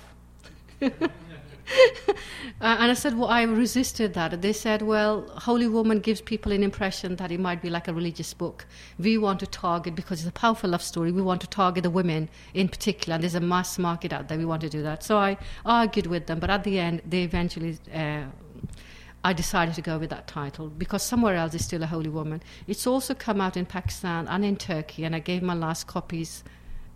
uh, 2.08 2.12
and 2.60 2.90
I 2.90 2.94
said, 2.94 3.18
well, 3.18 3.28
I 3.28 3.42
resisted 3.42 4.14
that. 4.14 4.42
They 4.42 4.52
said, 4.52 4.82
well, 4.82 5.28
Holy 5.36 5.66
Woman 5.66 6.00
gives 6.00 6.20
people 6.20 6.52
an 6.52 6.62
impression 6.62 7.16
that 7.16 7.30
it 7.30 7.40
might 7.40 7.62
be 7.62 7.70
like 7.70 7.88
a 7.88 7.94
religious 7.94 8.34
book. 8.34 8.66
We 8.98 9.18
want 9.18 9.40
to 9.40 9.46
target, 9.46 9.94
because 9.94 10.20
it's 10.20 10.28
a 10.28 10.32
powerful 10.32 10.70
love 10.70 10.82
story, 10.82 11.12
we 11.12 11.22
want 11.22 11.40
to 11.42 11.46
target 11.46 11.82
the 11.82 11.90
women 11.90 12.28
in 12.54 12.68
particular, 12.68 13.14
and 13.14 13.22
there's 13.22 13.34
a 13.34 13.40
mass 13.40 13.78
market 13.78 14.12
out 14.12 14.28
there, 14.28 14.38
we 14.38 14.44
want 14.44 14.62
to 14.62 14.68
do 14.68 14.82
that. 14.82 15.02
So 15.02 15.18
I 15.18 15.36
argued 15.64 16.06
with 16.06 16.26
them, 16.26 16.40
but 16.40 16.50
at 16.50 16.64
the 16.64 16.78
end, 16.78 17.02
they 17.06 17.22
eventually. 17.22 17.78
Uh, 17.94 18.24
I 19.22 19.34
decided 19.34 19.74
to 19.74 19.82
go 19.82 19.98
with 19.98 20.08
that 20.08 20.26
title 20.26 20.68
because 20.68 21.02
somewhere 21.02 21.36
else 21.36 21.52
is 21.52 21.62
still 21.62 21.82
a 21.82 21.86
holy 21.86 22.08
woman. 22.08 22.42
It's 22.66 22.86
also 22.86 23.12
come 23.12 23.38
out 23.38 23.54
in 23.54 23.66
Pakistan 23.66 24.26
and 24.26 24.46
in 24.46 24.56
Turkey, 24.56 25.04
and 25.04 25.14
I 25.14 25.18
gave 25.18 25.42
my 25.42 25.52
last 25.52 25.86
copies 25.86 26.42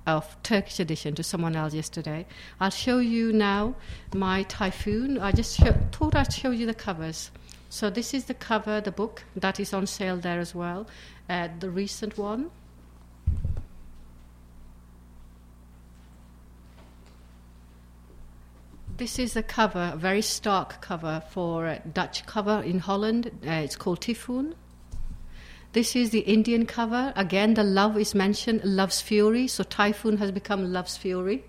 of 0.06 0.36
Turkish 0.42 0.80
edition 0.80 1.14
to 1.14 1.22
someone 1.22 1.56
else 1.56 1.74
yesterday. 1.74 2.26
I'll 2.60 2.70
show 2.70 2.98
you 2.98 3.32
now 3.32 3.74
my 4.14 4.42
typhoon. 4.44 5.18
I 5.18 5.32
just 5.32 5.58
thought 5.92 6.14
I'd 6.14 6.32
show 6.32 6.50
you 6.50 6.66
the 6.66 6.74
covers. 6.74 7.30
So 7.70 7.90
this 7.90 8.14
is 8.14 8.26
the 8.26 8.34
cover, 8.34 8.80
the 8.80 8.92
book 8.92 9.24
that 9.34 9.58
is 9.58 9.74
on 9.74 9.86
sale 9.86 10.16
there 10.16 10.38
as 10.38 10.54
well, 10.54 10.86
uh, 11.28 11.48
the 11.58 11.70
recent 11.70 12.16
one. 12.16 12.50
This 18.96 19.18
is 19.18 19.34
a 19.34 19.42
cover, 19.42 19.90
a 19.92 19.96
very 19.96 20.22
stark 20.22 20.80
cover 20.80 21.20
for 21.30 21.66
a 21.66 21.80
Dutch 21.80 22.24
cover 22.26 22.62
in 22.62 22.78
Holland. 22.78 23.32
Uh, 23.44 23.50
it's 23.50 23.74
called 23.74 24.00
Typhoon. 24.00 24.54
This 25.74 25.96
is 25.96 26.10
the 26.10 26.20
Indian 26.20 26.66
cover. 26.66 27.12
Again, 27.16 27.54
the 27.54 27.64
love 27.64 27.98
is 27.98 28.14
mentioned, 28.14 28.60
Love's 28.62 29.00
Fury. 29.00 29.48
So 29.48 29.64
Typhoon 29.64 30.18
has 30.18 30.30
become 30.30 30.72
Love's 30.72 30.96
Fury. 30.96 31.42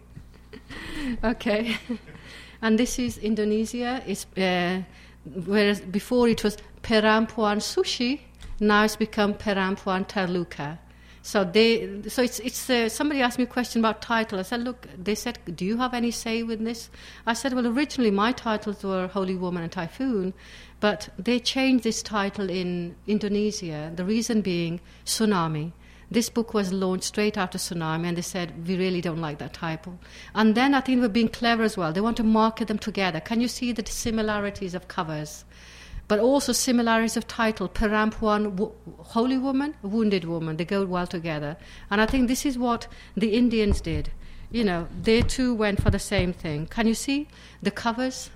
okay. 1.24 1.78
and 2.64 2.80
this 2.80 2.98
is 2.98 3.20
Indonesia. 3.20 4.02
It's, 4.08 4.26
uh, 4.36 4.82
whereas 5.46 5.82
before 5.82 6.28
it 6.28 6.44
was 6.44 6.58
Perempuan 6.82 7.60
Suci, 7.62 8.22
now 8.60 8.84
it's 8.86 8.96
become 8.96 9.36
Perempuan 9.36 10.08
Terluka. 10.08 10.80
So 11.26 11.44
they, 11.44 12.04
so 12.08 12.22
it's 12.22 12.38
it's. 12.40 12.70
Uh, 12.70 12.88
somebody 12.88 13.20
asked 13.20 13.40
me 13.40 13.46
a 13.46 13.48
question 13.48 13.82
about 13.82 14.00
title. 14.00 14.38
I 14.38 14.44
said, 14.44 14.62
look, 14.62 14.88
they 14.96 15.16
said, 15.16 15.40
do 15.56 15.66
you 15.66 15.78
have 15.78 15.96
any 15.96 16.12
say 16.12 16.44
with 16.44 16.64
this? 16.64 16.92
I 17.26 17.34
said, 17.34 17.54
well, 17.54 17.66
originally 17.66 18.12
my 18.12 18.32
titles 18.32 18.84
were 18.84 19.08
Holy 19.08 19.34
Woman 19.34 19.64
and 19.64 19.72
Typhoon, 19.72 20.36
but 20.80 21.10
they 21.18 21.40
changed 21.40 21.84
this 21.84 22.04
title 22.04 22.48
in 22.48 22.96
Indonesia. 23.08 23.92
The 23.96 24.06
reason 24.06 24.42
being 24.42 24.82
tsunami. 25.04 25.72
This 26.12 26.30
book 26.30 26.54
was 26.54 26.72
launched 26.72 27.06
straight 27.06 27.40
after 27.40 27.58
tsunami, 27.58 28.06
and 28.06 28.18
they 28.18 28.22
said 28.22 28.68
we 28.68 28.78
really 28.78 29.02
don't 29.02 29.20
like 29.20 29.40
that 29.40 29.54
title. 29.54 29.98
And 30.36 30.54
then 30.54 30.76
I 30.76 30.82
think 30.82 31.02
we're 31.02 31.08
being 31.08 31.30
clever 31.30 31.64
as 31.64 31.76
well. 31.76 31.92
They 31.92 32.02
want 32.02 32.18
to 32.18 32.24
market 32.24 32.68
them 32.68 32.78
together. 32.78 33.20
Can 33.20 33.42
you 33.42 33.48
see 33.48 33.72
the 33.72 33.84
similarities 33.84 34.76
of 34.76 34.88
covers? 34.88 35.44
But 36.08 36.20
also 36.20 36.52
similarities 36.52 37.18
of 37.18 37.28
title. 37.28 37.68
Perempuan, 37.68 38.54
wo- 38.54 38.76
holy 39.00 39.38
woman, 39.38 39.76
wounded 39.82 40.26
woman. 40.26 40.58
They 40.58 40.66
go 40.66 40.86
well 40.86 41.08
together. 41.08 41.58
And 41.90 42.00
I 42.02 42.06
think 42.06 42.28
this 42.28 42.46
is 42.46 42.58
what 42.58 42.88
the 43.16 43.34
Indians 43.34 43.82
did. 43.82 44.12
You 44.52 44.64
know, 44.64 44.88
they 45.02 45.22
too 45.22 45.54
went 45.54 45.82
for 45.82 45.90
the 45.90 46.00
same 46.00 46.32
thing. 46.32 46.68
Can 46.68 46.88
you 46.88 46.94
see 46.94 47.28
the 47.62 47.72
covers? 47.72 48.30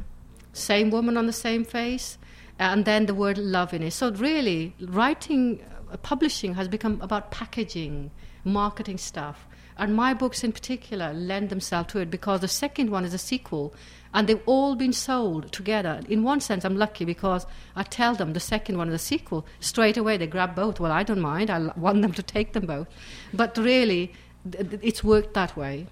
Same 0.52 0.90
woman 0.90 1.16
on 1.16 1.28
the 1.28 1.34
same 1.34 1.64
face, 1.64 2.18
and 2.58 2.84
then 2.84 3.06
the 3.06 3.14
word 3.14 3.38
love 3.38 3.74
in 3.74 3.84
it. 3.84 3.92
So 3.92 4.12
really, 4.12 4.76
writing, 4.82 5.64
uh, 5.92 5.98
publishing 5.98 6.56
has 6.56 6.68
become 6.68 7.00
about 7.02 7.30
packaging, 7.30 8.10
marketing 8.44 8.98
stuff. 8.98 9.48
And 9.80 9.96
my 9.96 10.14
books 10.14 10.44
in 10.44 10.52
particular 10.52 11.14
lend 11.14 11.50
themselves 11.50 11.94
to 11.94 12.00
it 12.00 12.12
because 12.12 12.42
the 12.42 12.50
second 12.50 12.92
one 12.92 13.06
is 13.06 13.14
a 13.14 13.18
sequel 13.18 13.74
and 14.14 14.28
they've 14.28 14.42
all 14.46 14.76
been 14.76 14.92
sold 14.92 15.54
together. 15.54 16.02
In 16.10 16.22
one 16.24 16.42
sense, 16.42 16.66
I'm 16.66 16.76
lucky 16.76 17.06
because 17.06 17.46
I 17.78 17.84
tell 17.84 18.14
them 18.14 18.34
the 18.34 18.42
second 18.42 18.78
one 18.78 18.90
is 18.90 18.96
a 18.96 19.00
sequel. 19.00 19.46
Straight 19.62 19.96
away, 19.96 20.18
they 20.18 20.28
grab 20.28 20.54
both. 20.54 20.82
Well, 20.82 20.92
I 20.92 21.04
don't 21.04 21.22
mind. 21.22 21.50
I 21.50 21.60
want 21.78 22.02
them 22.02 22.12
to 22.12 22.22
take 22.22 22.52
them 22.52 22.66
both. 22.66 22.88
But 23.34 23.58
really, 23.58 24.12
it's 24.52 25.02
worked 25.02 25.34
that 25.36 25.56
way. 25.56 25.88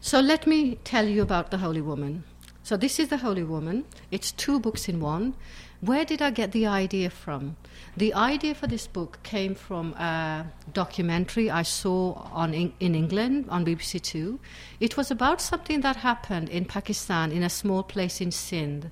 So 0.00 0.18
let 0.18 0.46
me 0.46 0.76
tell 0.82 1.06
you 1.06 1.22
about 1.22 1.52
the 1.52 1.58
Holy 1.58 1.82
Woman. 1.82 2.24
So 2.64 2.76
this 2.76 2.98
is 2.98 3.08
the 3.08 3.18
Holy 3.18 3.44
Woman. 3.44 3.84
It's 4.10 4.32
two 4.32 4.58
books 4.58 4.88
in 4.88 4.98
one. 4.98 5.34
Where 5.80 6.04
did 6.04 6.20
I 6.20 6.30
get 6.30 6.52
the 6.52 6.66
idea 6.66 7.08
from? 7.08 7.56
The 7.96 8.12
idea 8.12 8.54
for 8.54 8.66
this 8.66 8.86
book 8.86 9.18
came 9.22 9.54
from 9.54 9.94
a 9.94 10.46
documentary 10.74 11.50
I 11.50 11.62
saw 11.62 12.28
on 12.32 12.52
in, 12.52 12.74
England 12.80 13.46
on 13.48 13.64
BBC 13.64 14.02
Two. 14.02 14.40
It 14.78 14.98
was 14.98 15.10
about 15.10 15.40
something 15.40 15.80
that 15.80 15.96
happened 15.96 16.50
in 16.50 16.66
Pakistan 16.66 17.32
in 17.32 17.42
a 17.42 17.48
small 17.48 17.82
place 17.82 18.20
in 18.20 18.30
Sindh, 18.30 18.90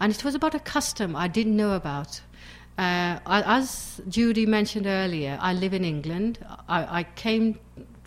and 0.00 0.10
it 0.10 0.24
was 0.24 0.34
about 0.34 0.54
a 0.54 0.58
custom 0.58 1.14
I 1.14 1.28
didn't 1.28 1.56
know 1.56 1.72
about. 1.72 2.22
Uh, 2.78 3.18
as 3.26 4.00
Judy 4.08 4.46
mentioned 4.46 4.86
earlier, 4.86 5.38
I 5.38 5.52
live 5.52 5.74
in 5.74 5.84
England. 5.84 6.38
I, 6.66 7.00
I 7.00 7.02
came 7.14 7.58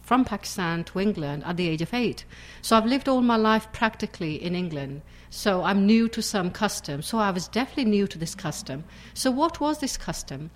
from 0.02 0.26
Pakistan 0.26 0.84
to 0.86 1.00
England 1.00 1.44
at 1.46 1.58
the 1.58 1.68
age 1.68 1.84
of 1.84 1.94
eight. 1.94 2.26
So 2.64 2.76
I've 2.76 2.86
lived 2.88 3.08
all 3.08 3.22
my 3.22 3.38
life 3.38 3.72
practically 3.72 4.42
in 4.42 4.56
England. 4.56 5.04
So 5.36 5.64
I'm 5.64 5.86
new 5.86 6.08
to 6.10 6.22
some 6.22 6.50
custom. 6.50 7.02
So 7.02 7.18
I 7.18 7.30
was 7.30 7.50
definitely 7.50 7.92
new 7.92 8.08
to 8.08 8.18
this 8.18 8.36
custom. 8.36 8.86
So 9.14 9.30
what 9.30 9.60
was 9.60 9.80
this 9.80 9.98
custom? 9.98 10.50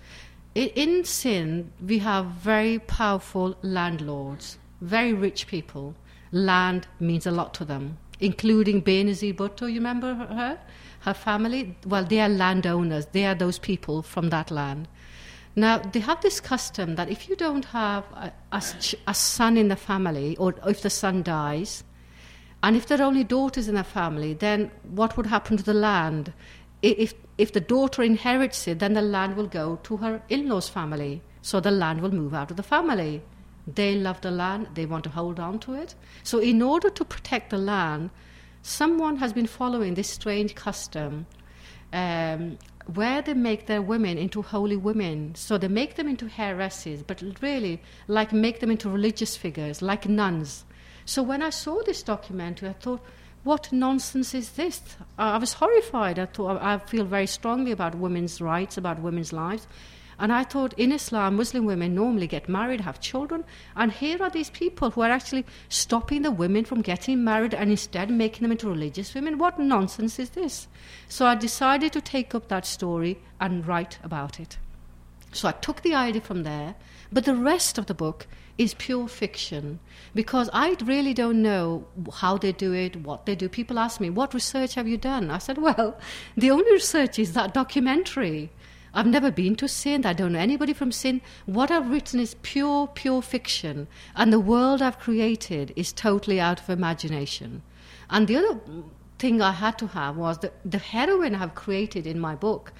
In 0.54 1.04
Sindh, 1.04 1.70
we 1.86 1.98
have 1.98 2.24
very 2.24 2.78
powerful 2.78 3.58
landlords, 3.60 4.56
very 4.80 5.12
rich 5.12 5.46
people. 5.46 5.94
Land 6.32 6.86
means 6.98 7.26
a 7.26 7.30
lot 7.30 7.52
to 7.54 7.64
them, 7.66 7.98
including 8.20 8.80
Benazir 8.80 9.34
Bhutto. 9.36 9.66
You 9.68 9.80
remember 9.80 10.14
her? 10.14 10.58
Her 11.00 11.14
family? 11.14 11.76
Well, 11.84 12.06
they 12.06 12.20
are 12.20 12.30
landowners. 12.30 13.04
They 13.12 13.26
are 13.26 13.34
those 13.34 13.58
people 13.58 14.00
from 14.00 14.30
that 14.30 14.50
land. 14.50 14.88
Now, 15.54 15.76
they 15.76 16.00
have 16.00 16.22
this 16.22 16.40
custom 16.40 16.94
that 16.94 17.10
if 17.10 17.28
you 17.28 17.36
don't 17.36 17.66
have 17.66 18.04
a, 18.14 18.32
a, 18.50 18.62
a 19.06 19.14
son 19.14 19.58
in 19.58 19.68
the 19.68 19.76
family, 19.76 20.38
or 20.38 20.54
if 20.66 20.80
the 20.80 20.90
son 20.90 21.22
dies, 21.22 21.84
and 22.62 22.76
if 22.76 22.86
there 22.86 23.00
are 23.00 23.04
only 23.04 23.24
daughters 23.24 23.68
in 23.68 23.76
a 23.76 23.84
family, 23.84 24.34
then 24.34 24.70
what 24.82 25.16
would 25.16 25.26
happen 25.26 25.56
to 25.56 25.62
the 25.62 25.74
land? 25.74 26.32
If, 26.82 27.14
if 27.38 27.52
the 27.52 27.60
daughter 27.60 28.02
inherits 28.02 28.66
it, 28.68 28.78
then 28.78 28.94
the 28.94 29.02
land 29.02 29.36
will 29.36 29.46
go 29.46 29.78
to 29.82 29.96
her 29.98 30.22
in 30.28 30.48
law's 30.48 30.68
family. 30.68 31.22
So 31.42 31.60
the 31.60 31.70
land 31.70 32.00
will 32.00 32.12
move 32.12 32.34
out 32.34 32.50
of 32.50 32.56
the 32.56 32.62
family. 32.62 33.22
They 33.66 33.94
love 33.94 34.20
the 34.20 34.30
land, 34.30 34.68
they 34.74 34.86
want 34.86 35.04
to 35.04 35.10
hold 35.10 35.38
on 35.38 35.58
to 35.60 35.74
it. 35.74 35.94
So, 36.22 36.38
in 36.38 36.62
order 36.62 36.90
to 36.90 37.04
protect 37.04 37.50
the 37.50 37.58
land, 37.58 38.10
someone 38.62 39.16
has 39.16 39.32
been 39.32 39.46
following 39.46 39.94
this 39.94 40.08
strange 40.08 40.54
custom 40.54 41.26
um, 41.92 42.58
where 42.94 43.22
they 43.22 43.34
make 43.34 43.66
their 43.66 43.82
women 43.82 44.18
into 44.18 44.42
holy 44.42 44.76
women. 44.76 45.34
So 45.34 45.58
they 45.58 45.68
make 45.68 45.94
them 45.96 46.08
into 46.08 46.30
heiresses, 46.36 47.02
but 47.02 47.22
really, 47.40 47.80
like, 48.08 48.32
make 48.32 48.60
them 48.60 48.70
into 48.70 48.90
religious 48.90 49.36
figures, 49.36 49.82
like 49.82 50.08
nuns. 50.08 50.64
So 51.10 51.24
when 51.24 51.42
I 51.42 51.50
saw 51.50 51.82
this 51.82 52.04
documentary, 52.04 52.68
I 52.68 52.74
thought, 52.74 53.00
what 53.42 53.72
nonsense 53.72 54.32
is 54.32 54.50
this? 54.50 54.80
I 55.18 55.38
was 55.38 55.54
horrified. 55.54 56.20
I 56.20 56.26
thought 56.26 56.62
I 56.62 56.78
feel 56.78 57.04
very 57.04 57.26
strongly 57.26 57.72
about 57.72 57.96
women's 57.96 58.40
rights, 58.40 58.78
about 58.78 59.00
women's 59.00 59.32
lives. 59.32 59.66
And 60.20 60.32
I 60.32 60.44
thought 60.44 60.72
in 60.74 60.92
Islam, 60.92 61.34
Muslim 61.34 61.66
women 61.66 61.96
normally 61.96 62.28
get 62.28 62.48
married, 62.48 62.82
have 62.82 63.00
children, 63.00 63.42
and 63.74 63.90
here 63.90 64.22
are 64.22 64.30
these 64.30 64.50
people 64.50 64.90
who 64.90 65.00
are 65.00 65.10
actually 65.10 65.46
stopping 65.68 66.22
the 66.22 66.30
women 66.30 66.64
from 66.64 66.80
getting 66.80 67.24
married 67.24 67.54
and 67.54 67.72
instead 67.72 68.08
making 68.08 68.42
them 68.42 68.52
into 68.52 68.68
religious 68.68 69.12
women. 69.12 69.36
What 69.36 69.58
nonsense 69.58 70.20
is 70.20 70.30
this? 70.30 70.68
So 71.08 71.26
I 71.26 71.34
decided 71.34 71.92
to 71.94 72.00
take 72.00 72.36
up 72.36 72.46
that 72.46 72.66
story 72.66 73.18
and 73.40 73.66
write 73.66 73.98
about 74.04 74.38
it. 74.38 74.58
So 75.32 75.48
I 75.48 75.52
took 75.52 75.82
the 75.82 75.96
idea 75.96 76.20
from 76.20 76.44
there, 76.44 76.76
but 77.10 77.24
the 77.24 77.34
rest 77.34 77.78
of 77.78 77.86
the 77.86 77.94
book 77.94 78.28
is 78.58 78.74
pure 78.74 79.08
fiction 79.08 79.80
because 80.14 80.50
I 80.52 80.76
really 80.84 81.14
don't 81.14 81.42
know 81.42 81.86
how 82.14 82.36
they 82.36 82.52
do 82.52 82.72
it, 82.72 82.96
what 82.96 83.26
they 83.26 83.34
do. 83.34 83.48
People 83.48 83.78
ask 83.78 84.00
me, 84.00 84.10
What 84.10 84.34
research 84.34 84.74
have 84.74 84.88
you 84.88 84.98
done? 84.98 85.30
I 85.30 85.38
said, 85.38 85.58
Well, 85.58 85.98
the 86.36 86.50
only 86.50 86.72
research 86.72 87.18
is 87.18 87.32
that 87.34 87.54
documentary. 87.54 88.50
I've 88.92 89.06
never 89.06 89.30
been 89.30 89.54
to 89.56 89.68
Sindh. 89.68 90.04
I 90.04 90.12
don't 90.12 90.32
know 90.32 90.40
anybody 90.40 90.72
from 90.72 90.90
Sindh. 90.90 91.20
What 91.46 91.70
I've 91.70 91.90
written 91.90 92.18
is 92.18 92.34
pure, 92.42 92.88
pure 92.88 93.22
fiction. 93.22 93.86
And 94.16 94.32
the 94.32 94.40
world 94.40 94.82
I've 94.82 94.98
created 94.98 95.72
is 95.76 95.92
totally 95.92 96.40
out 96.40 96.60
of 96.60 96.68
imagination. 96.68 97.62
And 98.10 98.26
the 98.26 98.36
other 98.36 98.60
thing 99.20 99.40
I 99.40 99.52
had 99.52 99.78
to 99.78 99.86
have 99.88 100.16
was 100.16 100.38
that 100.38 100.54
the 100.64 100.78
heroine 100.78 101.36
I've 101.36 101.54
created 101.54 102.06
in 102.06 102.18
my 102.18 102.34
book, 102.34 102.72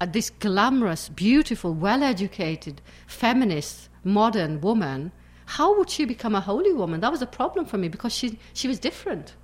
uh, 0.00 0.06
this 0.06 0.30
glamorous, 0.30 1.08
beautiful, 1.10 1.74
well 1.74 2.02
educated, 2.02 2.80
feminist, 3.06 3.88
modern 4.04 4.60
woman 4.60 5.12
how 5.48 5.74
would 5.78 5.88
she 5.88 6.04
become 6.04 6.34
a 6.34 6.42
holy 6.42 6.74
woman? 6.74 7.00
That 7.00 7.10
was 7.10 7.22
a 7.22 7.26
problem 7.26 7.64
for 7.64 7.78
me 7.78 7.88
because 7.88 8.12
she, 8.12 8.38
she 8.52 8.68
was 8.68 8.78
different 8.78 9.34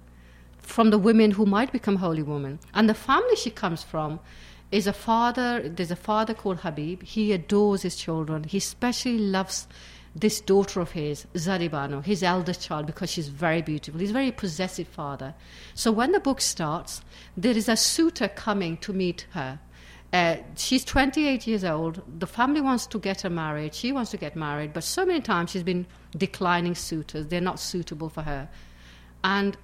from 0.59 0.91
the 0.91 0.99
women 0.99 1.31
who 1.31 1.47
might 1.47 1.73
become 1.73 1.97
holy 1.97 2.23
women. 2.23 2.59
And 2.75 2.91
the 2.91 2.95
family 2.95 3.37
she 3.37 3.49
comes 3.49 3.83
from 3.83 4.21
is 4.71 4.87
a 4.87 4.93
father, 4.93 5.67
there's 5.67 5.91
a 5.91 5.97
father 5.97 6.35
called 6.35 6.59
Habib. 6.59 7.03
He 7.03 7.33
adores 7.33 7.81
his 7.83 7.97
children. 7.97 8.45
He 8.45 8.59
especially 8.59 9.17
loves 9.17 9.67
this 10.15 10.43
daughter 10.43 10.83
of 10.83 10.91
his, 10.93 11.27
Zaribano, 11.35 12.05
his 12.05 12.23
eldest 12.23 12.61
child, 12.61 12.85
because 12.85 13.11
she's 13.11 13.29
very 13.29 13.63
beautiful. 13.63 13.99
He's 13.99 14.11
a 14.11 14.13
very 14.13 14.31
possessive 14.31 14.87
father. 14.87 15.35
So 15.73 15.91
when 15.91 16.13
the 16.13 16.21
book 16.21 16.43
starts, 16.43 17.01
there 17.35 17.57
is 17.57 17.67
a 17.67 17.79
suitor 17.79 18.29
coming 18.29 18.77
to 18.79 18.93
meet 18.93 19.27
her. 19.31 19.59
Uh, 20.15 20.37
she's 20.55 20.85
28 20.85 21.45
years 21.49 21.65
old. 21.65 22.01
The 22.21 22.27
family 22.29 22.61
wants 22.61 22.87
to 22.87 23.01
get 23.01 23.23
her 23.23 23.31
married. 23.31 23.75
She 23.75 23.91
wants 23.91 24.13
to 24.13 24.17
get 24.17 24.37
married, 24.37 24.73
but 24.73 24.85
so 24.85 25.05
many 25.05 25.21
times 25.21 25.51
she's 25.51 25.65
been 25.65 25.87
declining 26.17 26.77
suitors. 26.77 27.27
They're 27.27 27.41
not 27.41 27.59
suitable 27.59 28.09
for 28.09 28.23
her. 28.23 28.49
And 29.25 29.57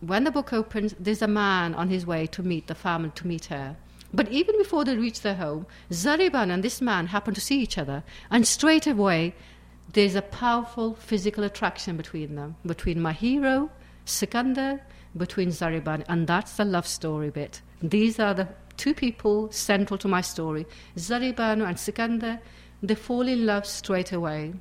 when 0.00 0.24
the 0.24 0.32
book 0.32 0.52
opens, 0.52 0.96
there's 0.98 1.22
a 1.22 1.28
man 1.28 1.76
on 1.76 1.88
his 1.88 2.04
way 2.04 2.26
to 2.26 2.42
meet 2.42 2.66
the 2.66 2.74
family, 2.74 3.12
to 3.14 3.28
meet 3.28 3.44
her. 3.44 3.76
But 4.12 4.28
even 4.32 4.58
before 4.58 4.84
they 4.84 4.96
reach 4.96 5.20
their 5.20 5.36
home, 5.36 5.66
Zariban 5.92 6.52
and 6.52 6.64
this 6.64 6.80
man 6.80 7.06
happen 7.06 7.32
to 7.34 7.40
see 7.40 7.60
each 7.60 7.78
other, 7.78 8.02
and 8.28 8.44
straight 8.44 8.88
away 8.88 9.36
there's 9.92 10.16
a 10.16 10.22
powerful 10.22 10.94
physical 10.96 11.44
attraction 11.44 11.96
between 11.96 12.34
them, 12.34 12.56
between 12.66 13.00
my 13.00 13.12
hero, 13.12 13.70
Sikandar, 14.04 14.80
between 15.16 15.50
Zaribanu, 15.50 16.04
and 16.08 16.26
that's 16.26 16.56
the 16.56 16.64
love 16.64 16.86
story 16.86 17.30
bit. 17.30 17.60
These 17.82 18.18
are 18.18 18.34
the 18.34 18.48
two 18.82 18.94
people 18.94 19.48
central 19.52 19.96
to 19.96 20.08
my 20.08 20.20
story. 20.20 20.66
Zaribanu 20.96 21.64
and 21.68 21.78
Sikandar, 21.78 22.40
they 22.82 22.96
fall 22.96 23.28
in 23.28 23.46
love 23.46 23.64
straight 23.64 24.10
away. 24.10 24.54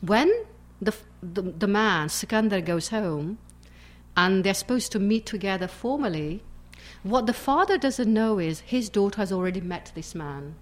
When 0.00 0.32
the, 0.80 0.94
the, 1.22 1.42
the 1.42 1.66
man, 1.66 2.08
Sikandar, 2.08 2.62
goes 2.62 2.88
home, 2.88 3.36
and 4.16 4.44
they're 4.44 4.54
supposed 4.54 4.92
to 4.92 4.98
meet 4.98 5.26
together 5.26 5.68
formally, 5.68 6.42
what 7.02 7.26
the 7.26 7.34
father 7.34 7.76
doesn't 7.76 8.10
know 8.10 8.38
is 8.38 8.60
his 8.60 8.88
daughter 8.88 9.18
has 9.18 9.30
already 9.30 9.60
met 9.60 9.92
this 9.94 10.14
man. 10.14 10.54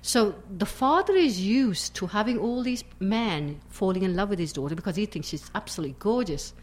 So 0.00 0.36
the 0.48 0.66
father 0.66 1.12
is 1.14 1.42
used 1.42 1.94
to 1.96 2.06
having 2.06 2.38
all 2.38 2.62
these 2.62 2.84
men 3.00 3.60
falling 3.68 4.02
in 4.02 4.16
love 4.16 4.30
with 4.30 4.38
his 4.38 4.54
daughter 4.54 4.74
because 4.74 4.96
he 4.96 5.04
thinks 5.04 5.28
she's 5.28 5.50
absolutely 5.54 5.96
gorgeous. 5.98 6.54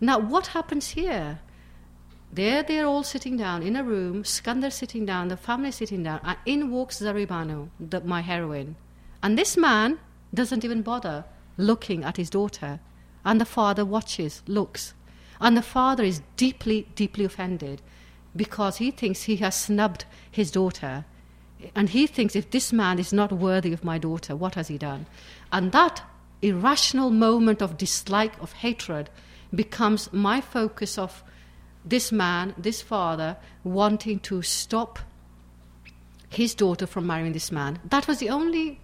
Now, 0.00 0.20
what 0.20 0.46
happens 0.48 0.90
here? 0.90 1.40
There 2.32 2.62
they're 2.62 2.86
all 2.86 3.02
sitting 3.02 3.36
down 3.36 3.62
in 3.62 3.76
a 3.76 3.82
room, 3.82 4.24
Sikandar 4.24 4.70
sitting 4.70 5.06
down, 5.06 5.28
the 5.28 5.36
family 5.36 5.70
sitting 5.70 6.02
down, 6.02 6.20
and 6.22 6.36
in 6.44 6.70
walks 6.70 7.00
Zaribanu, 7.00 7.70
the, 7.80 8.00
my 8.00 8.20
heroine. 8.20 8.76
And 9.22 9.38
this 9.38 9.56
man 9.56 9.98
doesn't 10.32 10.64
even 10.64 10.82
bother 10.82 11.24
looking 11.56 12.04
at 12.04 12.16
his 12.16 12.30
daughter. 12.30 12.80
And 13.24 13.40
the 13.40 13.44
father 13.44 13.84
watches, 13.84 14.42
looks. 14.46 14.94
And 15.40 15.56
the 15.56 15.62
father 15.62 16.04
is 16.04 16.22
deeply, 16.36 16.88
deeply 16.94 17.24
offended 17.24 17.82
because 18.34 18.76
he 18.76 18.90
thinks 18.90 19.22
he 19.22 19.36
has 19.36 19.54
snubbed 19.54 20.04
his 20.30 20.50
daughter. 20.50 21.04
And 21.74 21.90
he 21.90 22.06
thinks 22.06 22.36
if 22.36 22.50
this 22.50 22.72
man 22.72 22.98
is 22.98 23.12
not 23.12 23.32
worthy 23.32 23.72
of 23.72 23.84
my 23.84 23.98
daughter, 23.98 24.36
what 24.36 24.54
has 24.54 24.68
he 24.68 24.78
done? 24.78 25.06
And 25.52 25.72
that 25.72 26.02
irrational 26.40 27.10
moment 27.10 27.60
of 27.60 27.76
dislike, 27.76 28.40
of 28.40 28.52
hatred, 28.52 29.10
becomes 29.52 30.12
my 30.12 30.40
focus 30.40 30.98
of 30.98 31.24
this 31.84 32.12
man, 32.12 32.54
this 32.58 32.82
father, 32.82 33.36
wanting 33.64 34.20
to 34.20 34.42
stop 34.42 34.98
his 36.28 36.54
daughter 36.54 36.86
from 36.86 37.06
marrying 37.06 37.32
this 37.32 37.50
man. 37.50 37.80
That 37.84 38.06
was 38.06 38.18
the 38.18 38.30
only 38.30 38.80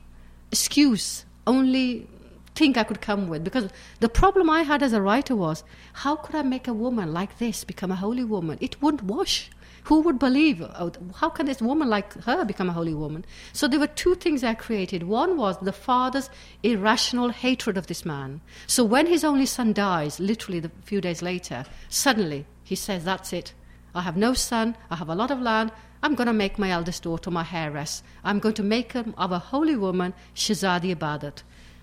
excuse, 0.50 1.24
only 1.46 2.08
thing 2.54 2.78
I 2.78 2.84
could 2.84 3.00
come 3.00 3.28
with. 3.28 3.44
Because 3.44 3.68
the 4.00 4.08
problem 4.08 4.48
I 4.48 4.62
had 4.62 4.82
as 4.82 4.92
a 4.92 5.02
writer 5.02 5.36
was 5.36 5.64
how 5.92 6.16
could 6.16 6.34
I 6.34 6.42
make 6.42 6.68
a 6.68 6.72
woman 6.72 7.12
like 7.12 7.38
this 7.38 7.64
become 7.64 7.90
a 7.90 7.96
holy 7.96 8.24
woman? 8.24 8.58
It 8.60 8.80
wouldn't 8.80 9.02
wash. 9.02 9.50
Who 9.84 10.00
would 10.00 10.18
believe? 10.18 10.62
Oh, 10.62 10.92
how 11.16 11.28
can 11.28 11.44
this 11.44 11.60
woman 11.60 11.90
like 11.90 12.14
her 12.24 12.44
become 12.46 12.70
a 12.70 12.72
holy 12.72 12.94
woman? 12.94 13.26
So 13.52 13.68
there 13.68 13.80
were 13.80 13.86
two 13.86 14.14
things 14.14 14.42
I 14.42 14.54
created. 14.54 15.02
One 15.02 15.36
was 15.36 15.58
the 15.58 15.72
father's 15.72 16.30
irrational 16.62 17.28
hatred 17.28 17.76
of 17.76 17.86
this 17.86 18.04
man. 18.06 18.40
So 18.66 18.82
when 18.82 19.06
his 19.06 19.24
only 19.24 19.44
son 19.44 19.74
dies, 19.74 20.18
literally 20.18 20.58
a 20.64 20.70
few 20.84 21.02
days 21.02 21.20
later, 21.20 21.66
suddenly 21.90 22.46
he 22.64 22.75
says, 22.75 23.04
That's 23.04 23.33
it. 23.33 23.54
I 23.94 24.02
have 24.02 24.16
no 24.16 24.35
son. 24.35 24.76
I 24.90 24.97
have 24.97 25.09
a 25.09 25.14
lot 25.14 25.30
of 25.30 25.40
land. 25.40 25.71
I'm 26.02 26.14
going 26.14 26.26
to 26.26 26.33
make 26.33 26.59
my 26.59 26.71
eldest 26.71 27.04
daughter 27.04 27.30
my 27.30 27.47
heiress. 27.50 28.02
I'm 28.25 28.40
going 28.40 28.56
to 28.56 28.62
make 28.62 28.92
her 28.92 29.04
of 29.16 29.30
a 29.30 29.38
holy 29.38 29.76
woman, 29.76 30.12
Shahzadi 30.35 30.94
Ibadat. 30.94 31.42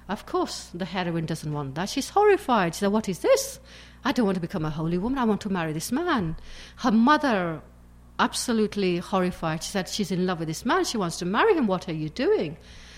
Of 0.10 0.26
course, 0.26 0.70
the 0.74 0.86
heroine 0.86 1.26
doesn't 1.26 1.54
want 1.54 1.76
that. 1.76 1.90
She's 1.90 2.10
horrified. 2.10 2.76
She 2.76 2.80
said, 2.80 2.92
What 2.92 3.08
is 3.08 3.20
this? 3.20 3.60
I 4.04 4.12
don't 4.12 4.26
want 4.26 4.36
to 4.36 4.42
become 4.42 4.66
a 4.66 4.70
holy 4.70 4.98
woman. 4.98 5.20
I 5.20 5.24
want 5.24 5.42
to 5.42 5.50
marry 5.50 5.74
this 5.74 5.92
man. 5.92 6.36
Her 6.78 6.92
mother, 6.92 7.62
absolutely 8.20 8.98
horrified, 8.98 9.64
she 9.64 9.72
said, 9.72 9.88
She's 9.88 10.12
in 10.12 10.26
love 10.26 10.40
with 10.40 10.48
this 10.48 10.66
man. 10.66 10.84
She 10.84 10.98
wants 10.98 11.18
to 11.20 11.26
marry 11.26 11.54
him. 11.54 11.68
What 11.68 11.88
are 11.88 11.94
you 11.94 12.10
doing? 12.10 12.58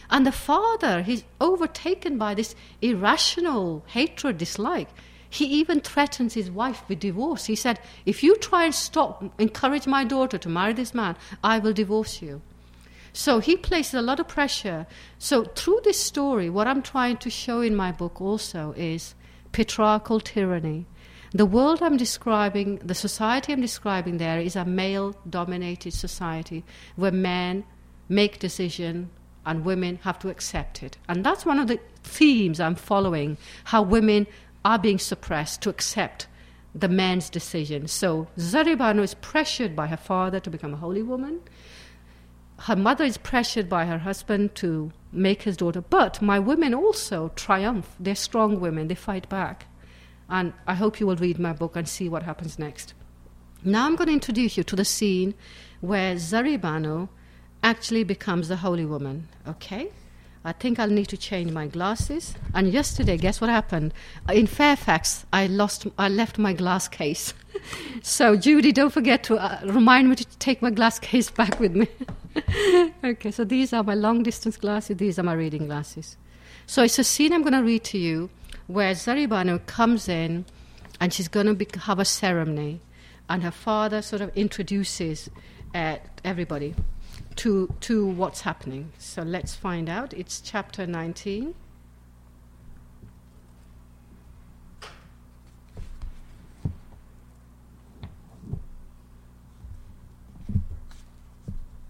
And 0.09 0.25
the 0.25 0.31
father, 0.31 1.01
he's 1.01 1.23
overtaken 1.39 2.17
by 2.17 2.33
this 2.33 2.55
irrational 2.81 3.83
hatred, 3.87 4.37
dislike. 4.37 4.89
He 5.33 5.45
even 5.45 5.79
threatens 5.79 6.35
his 6.35 6.51
wife 6.51 6.83
with 6.87 6.99
divorce. 6.99 7.45
He 7.45 7.55
said, 7.55 7.79
If 8.05 8.21
you 8.21 8.35
try 8.35 8.65
and 8.65 8.75
stop, 8.75 9.23
encourage 9.39 9.87
my 9.87 10.03
daughter 10.03 10.37
to 10.37 10.47
marry 10.47 10.73
this 10.73 10.93
man, 10.93 11.15
I 11.43 11.57
will 11.57 11.73
divorce 11.73 12.21
you. 12.21 12.43
So 13.13 13.39
he 13.39 13.55
places 13.55 13.95
a 13.95 14.03
lot 14.03 14.19
of 14.19 14.27
pressure. 14.27 14.85
So 15.17 15.45
through 15.45 15.81
this 15.83 15.99
story, 15.99 16.51
what 16.51 16.67
I'm 16.67 16.83
trying 16.83 17.17
to 17.17 17.31
show 17.31 17.61
in 17.61 17.75
my 17.75 17.91
book 17.91 18.21
also 18.21 18.75
is 18.77 19.15
patriarchal 19.51 20.19
tyranny. 20.19 20.85
The 21.31 21.47
world 21.47 21.81
I'm 21.81 21.97
describing, 21.97 22.77
the 22.83 22.93
society 22.93 23.53
I'm 23.53 23.61
describing 23.61 24.19
there 24.19 24.39
is 24.39 24.55
a 24.55 24.65
male 24.65 25.15
dominated 25.27 25.93
society 25.93 26.63
where 26.95 27.11
men 27.11 27.63
make 28.07 28.37
decision 28.37 29.09
and 29.47 29.65
women 29.65 29.99
have 30.03 30.19
to 30.19 30.29
accept 30.29 30.83
it. 30.83 30.97
And 31.09 31.25
that's 31.25 31.43
one 31.43 31.57
of 31.57 31.67
the 31.67 31.79
themes 32.03 32.59
I'm 32.59 32.75
following 32.75 33.37
how 33.65 33.81
women 33.81 34.27
are 34.65 34.79
being 34.79 34.99
suppressed 34.99 35.61
to 35.61 35.69
accept 35.69 36.27
the 36.73 36.87
man's 36.87 37.29
decision. 37.29 37.87
So 37.87 38.27
Zaribanu 38.37 39.03
is 39.03 39.13
pressured 39.15 39.75
by 39.75 39.87
her 39.87 39.97
father 39.97 40.39
to 40.39 40.49
become 40.49 40.73
a 40.73 40.77
holy 40.77 41.03
woman. 41.03 41.41
Her 42.59 42.75
mother 42.75 43.03
is 43.03 43.17
pressured 43.17 43.67
by 43.69 43.85
her 43.85 43.99
husband 43.99 44.55
to 44.55 44.91
make 45.11 45.43
his 45.43 45.57
daughter. 45.57 45.81
But 45.81 46.21
my 46.21 46.39
women 46.39 46.73
also 46.73 47.31
triumph. 47.35 47.95
They're 47.99 48.15
strong 48.15 48.59
women, 48.59 48.87
they 48.87 48.95
fight 48.95 49.29
back. 49.29 49.67
And 50.29 50.53
I 50.65 50.73
hope 50.75 50.99
you 50.99 51.07
will 51.07 51.15
read 51.15 51.37
my 51.39 51.53
book 51.53 51.75
and 51.75 51.87
see 51.87 52.09
what 52.09 52.23
happens 52.23 52.57
next. 52.57 52.93
Now 53.63 53.85
I'm 53.85 53.95
going 53.95 54.07
to 54.07 54.13
introduce 54.13 54.57
you 54.57 54.63
to 54.63 54.75
the 54.75 54.85
scene 54.85 55.35
where 55.81 56.15
Zaribanu 56.15 57.09
actually 57.61 58.03
becomes 58.03 58.47
the 58.47 58.57
holy 58.57 58.85
woman. 58.85 59.29
Okay? 59.47 59.91
I 60.45 60.51
think 60.51 60.77
I'll 60.77 60.89
need 60.89 61.07
to 61.07 61.17
change 61.17 61.51
my 61.51 61.67
glasses. 61.67 62.35
And 62.53 62.71
yesterday, 62.71 63.17
guess 63.17 63.39
what 63.39 63.49
happened? 63.49 63.93
In 64.31 64.45
Fairfax, 64.45 65.25
I 65.31 65.47
lost, 65.47 65.87
I 65.97 66.09
left 66.09 66.37
my 66.37 66.51
glass 66.51 66.87
case. 66.89 67.33
so 68.01 68.35
Judy, 68.35 68.73
don't 68.73 68.91
forget 68.91 69.23
to 69.25 69.37
uh, 69.37 69.59
remind 69.63 70.09
me 70.09 70.15
to 70.17 70.25
take 70.39 70.61
my 70.61 70.69
glass 70.69 70.99
case 70.99 71.29
back 71.39 71.59
with 71.59 71.75
me. 71.75 71.87
okay, 73.03 73.31
so 73.31 73.45
these 73.45 73.71
are 73.71 73.83
my 73.83 73.95
long 73.95 74.23
distance 74.23 74.57
glasses. 74.57 74.97
These 74.97 75.17
are 75.17 75.23
my 75.23 75.33
reading 75.33 75.67
glasses. 75.67 76.17
So 76.65 76.83
it's 76.83 76.99
a 76.99 77.03
scene 77.03 77.31
I'm 77.31 77.41
going 77.41 77.53
to 77.53 77.63
read 77.63 77.83
to 77.85 77.97
you 77.97 78.29
where 78.67 78.93
Zaribanu 78.93 79.65
comes 79.65 80.07
in, 80.07 80.45
and 80.99 81.13
she's 81.13 81.27
going 81.27 81.57
to 81.57 81.79
have 81.79 81.99
a 81.99 82.05
ceremony, 82.05 82.81
and 83.29 83.43
her 83.43 83.51
father 83.51 84.01
sort 84.01 84.21
of 84.21 84.35
introduces 84.37 85.29
uh, 85.73 85.97
everybody 86.23 86.75
to, 87.37 87.73
to 87.81 88.05
what's 88.05 88.41
happening. 88.41 88.91
So 88.97 89.21
let's 89.21 89.55
find 89.55 89.89
out. 89.89 90.13
It's 90.13 90.41
chapter 90.41 90.85
19. 90.85 91.55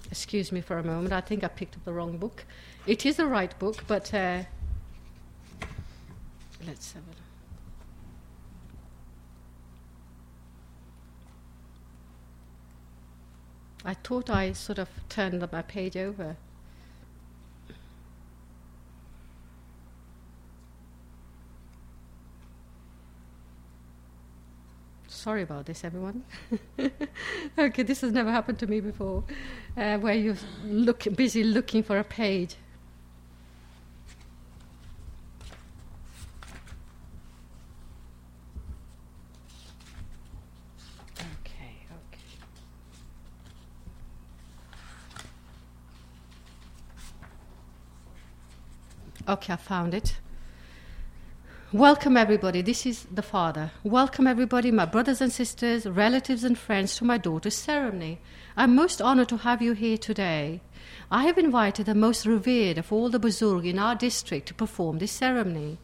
Excuse 0.09 0.51
me 0.51 0.61
for 0.61 0.77
a 0.77 0.83
moment. 0.83 1.11
I 1.11 1.21
think 1.21 1.43
I 1.43 1.47
picked 1.47 1.75
up 1.75 1.85
the 1.85 1.93
wrong 1.93 2.17
book. 2.17 2.45
It 2.85 3.05
is 3.05 3.17
the 3.17 3.25
right 3.25 3.57
book, 3.59 3.83
but 3.87 4.13
uh, 4.13 4.43
let's 6.65 6.93
have 6.93 7.03
a 7.03 7.09
look. 7.09 7.22
I 13.85 13.93
thought 13.93 14.29
I 14.29 14.53
sort 14.53 14.79
of 14.79 14.89
turned 15.09 15.45
my 15.51 15.61
page 15.61 15.97
over. 15.97 16.37
Sorry 25.07 25.43
about 25.43 25.65
this, 25.65 25.83
everyone. 25.83 26.23
okay, 27.57 27.83
this 27.83 28.01
has 28.01 28.11
never 28.11 28.31
happened 28.31 28.59
to 28.59 28.67
me 28.67 28.81
before, 28.81 29.23
uh, 29.77 29.97
where 29.97 30.15
you're 30.15 30.35
look, 30.65 31.05
busy 31.15 31.43
looking 31.43 31.83
for 31.83 31.97
a 31.97 32.03
page. 32.03 32.55
Okay, 49.33 49.53
I 49.53 49.55
found 49.55 49.95
it. 49.95 50.17
Welcome, 51.71 52.17
everybody. 52.17 52.61
This 52.61 52.85
is 52.85 53.07
the 53.11 53.23
father. 53.23 53.71
Welcome, 53.83 54.27
everybody, 54.27 54.69
my 54.69 54.85
brothers 54.85 55.21
and 55.21 55.31
sisters, 55.31 55.87
relatives 55.87 56.43
and 56.43 56.55
friends, 56.55 56.95
to 56.97 57.03
my 57.03 57.17
daughter's 57.17 57.55
ceremony. 57.55 58.19
I'm 58.55 58.75
most 58.75 59.01
honored 59.01 59.29
to 59.29 59.37
have 59.37 59.59
you 59.59 59.73
here 59.73 59.97
today. 59.97 60.61
I 61.09 61.23
have 61.23 61.39
invited 61.39 61.87
the 61.87 61.95
most 61.95 62.27
revered 62.27 62.77
of 62.77 62.93
all 62.93 63.09
the 63.09 63.19
Buzurg 63.19 63.65
in 63.65 63.79
our 63.79 63.95
district 63.95 64.49
to 64.49 64.53
perform 64.53 64.99
this 64.99 65.13
ceremony. 65.13 65.79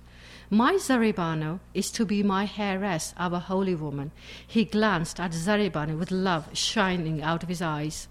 My 0.52 0.74
Zaribanu 0.74 1.60
is 1.74 1.90
to 1.94 2.06
be 2.06 2.22
my 2.22 2.48
heiress, 2.56 3.16
our 3.18 3.40
holy 3.40 3.74
woman. 3.74 4.12
He 4.46 4.64
glanced 4.64 5.20
at 5.20 5.32
Zaribanu 5.32 5.98
with 5.98 6.12
love 6.12 6.56
shining 6.56 7.24
out 7.24 7.42
of 7.42 7.50
his 7.50 7.64
eyes. 7.64 8.08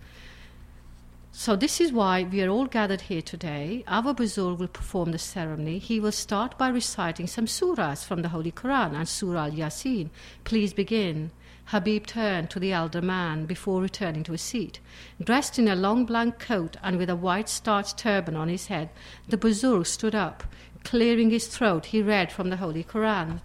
So, 1.31 1.57
this 1.57 1.81
is 1.81 1.93
why 1.93 2.25
we 2.25 2.43
are 2.43 2.49
all 2.49 2.67
gathered 2.67 3.03
here 3.03 3.23
today. 3.23 3.85
Our 3.87 4.15
Buzurg 4.15 4.59
will 4.59 4.67
perform 4.67 5.13
the 5.13 5.19
ceremony. 5.19 5.79
He 5.79 6.01
will 6.01 6.11
start 6.11 6.57
by 6.57 6.69
reciting 6.69 7.27
some 7.27 7.47
surahs 7.47 8.05
from 8.05 8.23
the 8.23 8.31
Holy 8.31 8.51
Quran 8.51 8.95
and 8.95 9.07
Surah 9.07 9.45
Al 9.45 9.51
Yasin. 9.53 10.09
Please 10.45 10.73
begin. 10.73 11.31
Habib 11.67 12.07
turned 12.07 12.49
to 12.51 12.59
the 12.59 12.73
elder 12.73 13.03
man 13.03 13.45
before 13.45 13.83
returning 13.83 14.25
to 14.25 14.33
his 14.33 14.41
seat. 14.41 14.81
Dressed 15.23 15.59
in 15.59 15.69
a 15.69 15.77
long 15.77 16.07
black 16.07 16.39
coat 16.39 16.79
and 16.83 16.97
with 16.97 17.11
a 17.11 17.17
white 17.17 17.51
starched 17.51 17.99
turban 17.99 18.35
on 18.35 18.49
his 18.49 18.69
head, 18.69 18.89
the 19.29 19.37
Buzurg 19.37 19.87
stood 19.87 20.15
up. 20.15 20.45
Clearing 20.83 21.29
his 21.29 21.47
throat, 21.47 21.87
he 21.87 22.01
read 22.01 22.33
from 22.33 22.49
the 22.49 22.57
Holy 22.57 22.83
Quran. 22.83 23.41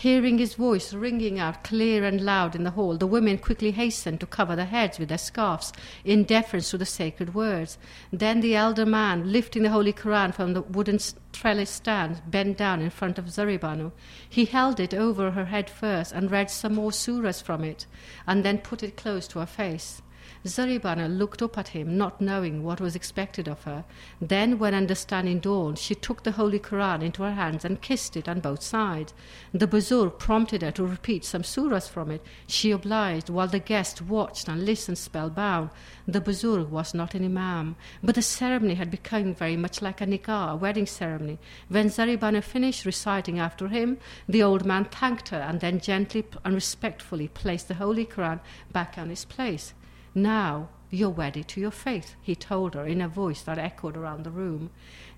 Hearing 0.00 0.38
his 0.38 0.54
voice 0.54 0.94
ringing 0.94 1.40
out 1.40 1.64
clear 1.64 2.04
and 2.04 2.20
loud 2.20 2.54
in 2.54 2.62
the 2.62 2.70
hall, 2.70 2.96
the 2.96 3.04
women 3.04 3.36
quickly 3.36 3.72
hastened 3.72 4.20
to 4.20 4.26
cover 4.26 4.54
their 4.54 4.66
heads 4.66 4.96
with 4.96 5.08
their 5.08 5.18
scarfs 5.18 5.72
in 6.04 6.22
deference 6.22 6.70
to 6.70 6.78
the 6.78 6.86
sacred 6.86 7.34
words. 7.34 7.78
Then 8.12 8.40
the 8.40 8.54
elder 8.54 8.86
man, 8.86 9.32
lifting 9.32 9.64
the 9.64 9.70
Holy 9.70 9.92
Quran 9.92 10.32
from 10.32 10.54
the 10.54 10.62
wooden 10.62 11.00
trellis 11.32 11.70
stand, 11.70 12.22
bent 12.30 12.56
down 12.56 12.80
in 12.80 12.90
front 12.90 13.18
of 13.18 13.24
Zaribanu. 13.24 13.90
He 14.28 14.44
held 14.44 14.78
it 14.78 14.94
over 14.94 15.32
her 15.32 15.46
head 15.46 15.68
first 15.68 16.12
and 16.12 16.30
read 16.30 16.48
some 16.48 16.76
more 16.76 16.92
surahs 16.92 17.42
from 17.42 17.64
it, 17.64 17.86
and 18.24 18.44
then 18.44 18.58
put 18.58 18.84
it 18.84 18.96
close 18.96 19.26
to 19.26 19.40
her 19.40 19.46
face. 19.46 20.00
Zaribana 20.46 21.08
looked 21.08 21.42
up 21.42 21.58
at 21.58 21.68
him, 21.68 21.98
not 21.98 22.20
knowing 22.20 22.62
what 22.62 22.80
was 22.80 22.94
expected 22.94 23.48
of 23.48 23.64
her. 23.64 23.84
Then, 24.20 24.58
when 24.58 24.72
understanding 24.72 25.40
dawned, 25.40 25.78
she 25.78 25.94
took 25.94 26.22
the 26.22 26.32
Holy 26.32 26.60
Quran 26.60 27.02
into 27.02 27.24
her 27.24 27.32
hands 27.32 27.64
and 27.64 27.82
kissed 27.82 28.16
it 28.16 28.28
on 28.28 28.40
both 28.40 28.62
sides. 28.62 29.12
The 29.52 29.66
Buzurg 29.66 30.18
prompted 30.18 30.62
her 30.62 30.70
to 30.72 30.86
repeat 30.86 31.24
some 31.24 31.42
surahs 31.42 31.88
from 31.88 32.10
it. 32.10 32.24
She 32.46 32.70
obliged, 32.70 33.30
while 33.30 33.48
the 33.48 33.58
guest 33.58 34.00
watched 34.00 34.48
and 34.48 34.64
listened 34.64 34.98
spellbound. 34.98 35.70
The 36.06 36.20
Buzurg 36.20 36.68
was 36.68 36.94
not 36.94 37.14
an 37.14 37.24
imam, 37.24 37.76
but 38.02 38.14
the 38.14 38.22
ceremony 38.22 38.74
had 38.74 38.90
become 38.90 39.34
very 39.34 39.56
much 39.56 39.82
like 39.82 40.00
a 40.00 40.06
nikah, 40.06 40.52
a 40.52 40.56
wedding 40.56 40.86
ceremony. 40.86 41.38
When 41.68 41.88
Zaribana 41.88 42.42
finished 42.42 42.84
reciting 42.84 43.38
after 43.38 43.68
him, 43.68 43.98
the 44.28 44.42
old 44.42 44.64
man 44.64 44.84
thanked 44.84 45.30
her 45.30 45.40
and 45.40 45.60
then 45.60 45.80
gently 45.80 46.24
and 46.44 46.54
respectfully 46.54 47.28
placed 47.28 47.68
the 47.68 47.74
Holy 47.74 48.06
Quran 48.06 48.40
back 48.72 48.96
on 48.96 49.10
its 49.10 49.24
place. 49.24 49.74
Now 50.18 50.70
you're 50.90 51.10
wedded 51.10 51.46
to 51.48 51.60
your 51.60 51.70
faith, 51.70 52.16
he 52.20 52.34
told 52.34 52.74
her 52.74 52.84
in 52.84 53.00
a 53.00 53.08
voice 53.08 53.42
that 53.42 53.56
echoed 53.56 53.96
around 53.96 54.24
the 54.24 54.32
room. 54.32 54.70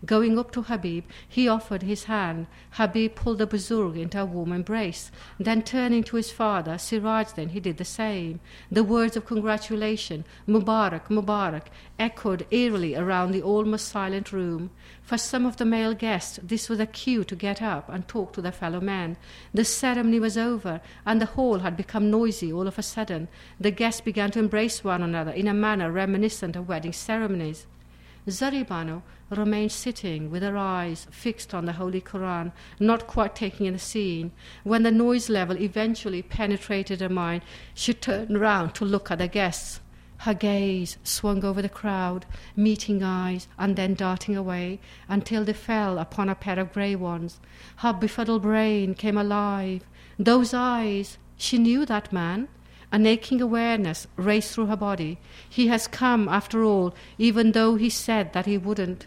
Going 0.07 0.39
up 0.39 0.51
to 0.53 0.63
Habib, 0.63 1.05
he 1.29 1.47
offered 1.47 1.83
his 1.83 2.05
hand. 2.05 2.47
Habib 2.71 3.15
pulled 3.15 3.37
the 3.37 3.47
Buzurg 3.47 3.99
into 3.99 4.19
a 4.19 4.25
warm 4.25 4.51
embrace. 4.51 5.11
Then, 5.39 5.63
turning 5.63 6.05
to 6.05 6.17
his 6.17 6.31
father, 6.31 6.79
Sirajuddin, 6.79 7.51
he 7.51 7.61
did 7.61 7.77
the 7.77 7.85
same. 7.85 8.41
The 8.73 8.83
words 8.83 9.15
of 9.17 9.27
congratulation, 9.27 10.25
Mubarak, 10.49 11.09
Mubarak, 11.09 11.67
echoed 11.99 12.47
eerily 12.51 12.97
around 12.97 13.33
the 13.33 13.43
almost 13.43 13.89
silent 13.89 14.33
room. 14.33 14.71
For 15.03 15.19
some 15.19 15.45
of 15.45 15.59
the 15.59 15.67
male 15.67 15.93
guests, 15.93 16.41
this 16.43 16.71
was 16.71 16.81
a 16.81 16.87
cue 16.87 17.23
to 17.25 17.37
get 17.37 17.61
up 17.61 17.91
and 17.91 18.09
talk 18.09 18.33
to 18.33 18.41
their 18.41 18.53
fellow 18.53 18.81
men. 18.81 19.19
The 19.53 19.67
ceremony 19.67 20.19
was 20.19 20.39
over, 20.39 20.81
and 21.05 21.21
the 21.21 21.27
hall 21.27 21.59
had 21.59 21.77
become 21.77 22.11
noisy 22.11 22.51
all 22.51 22.67
of 22.67 22.79
a 22.79 22.83
sudden. 22.83 23.29
The 23.61 23.71
guests 23.71 24.01
began 24.01 24.31
to 24.31 24.39
embrace 24.39 24.83
one 24.83 25.03
another 25.03 25.33
in 25.33 25.47
a 25.47 25.53
manner 25.53 25.93
reminiscent 25.93 26.57
of 26.57 26.69
wedding 26.69 26.95
ceremonies. 26.95 27.67
Zaribano 28.29 29.03
remained 29.31 29.73
sitting 29.73 30.31
with 30.31 30.43
her 30.43 30.57
eyes 30.57 31.07
fixed 31.11 31.55
on 31.55 31.65
the 31.65 31.73
Holy 31.73 32.01
Quran, 32.01 32.53
not 32.79 33.07
quite 33.07 33.35
taking 33.35 33.67
in 33.67 33.73
the 33.73 33.79
scene. 33.79 34.33
When 34.65 34.83
the 34.83 34.91
noise 34.91 35.29
level 35.29 35.57
eventually 35.57 36.23
penetrated 36.23 37.01
her 37.01 37.09
mind, 37.09 37.43
she 37.75 37.95
turned 37.95 38.39
round 38.39 38.75
to 38.75 38.85
look 38.85 39.11
at 39.11 39.19
the 39.19 39.29
guests. 39.29 39.81
Her 40.19 40.35
gaze 40.35 40.99
swung 41.03 41.45
over 41.47 41.63
the 41.63 41.71
crowd, 41.71 42.27
meeting 42.55 43.03
eyes 43.03 43.49
and 43.59 43.75
then 43.75 43.95
darting 43.95 44.37
away 44.37 44.81
until 45.09 45.45
they 45.45 45.55
fell 45.55 45.99
upon 45.99 46.29
a 46.29 46.35
pair 46.35 46.59
of 46.59 46.75
grey 46.75 46.95
ones. 46.95 47.41
Her 47.77 47.95
befuddled 47.95 48.43
brain 48.43 48.95
came 48.95 49.17
alive. 49.17 49.87
Those 50.19 50.53
eyes, 50.53 51.17
she 51.39 51.57
knew 51.57 51.87
that 51.87 52.13
man. 52.13 52.49
An 52.93 53.07
aching 53.07 53.41
awareness 53.41 54.07
raced 54.17 54.53
through 54.53 54.67
her 54.67 54.77
body. 54.77 55.19
He 55.49 55.69
has 55.69 55.87
come, 55.87 56.29
after 56.29 56.65
all, 56.65 56.95
even 57.19 57.53
though 57.53 57.77
he 57.77 57.89
said 57.89 58.33
that 58.33 58.47
he 58.47 58.59
wouldn't. 58.59 59.07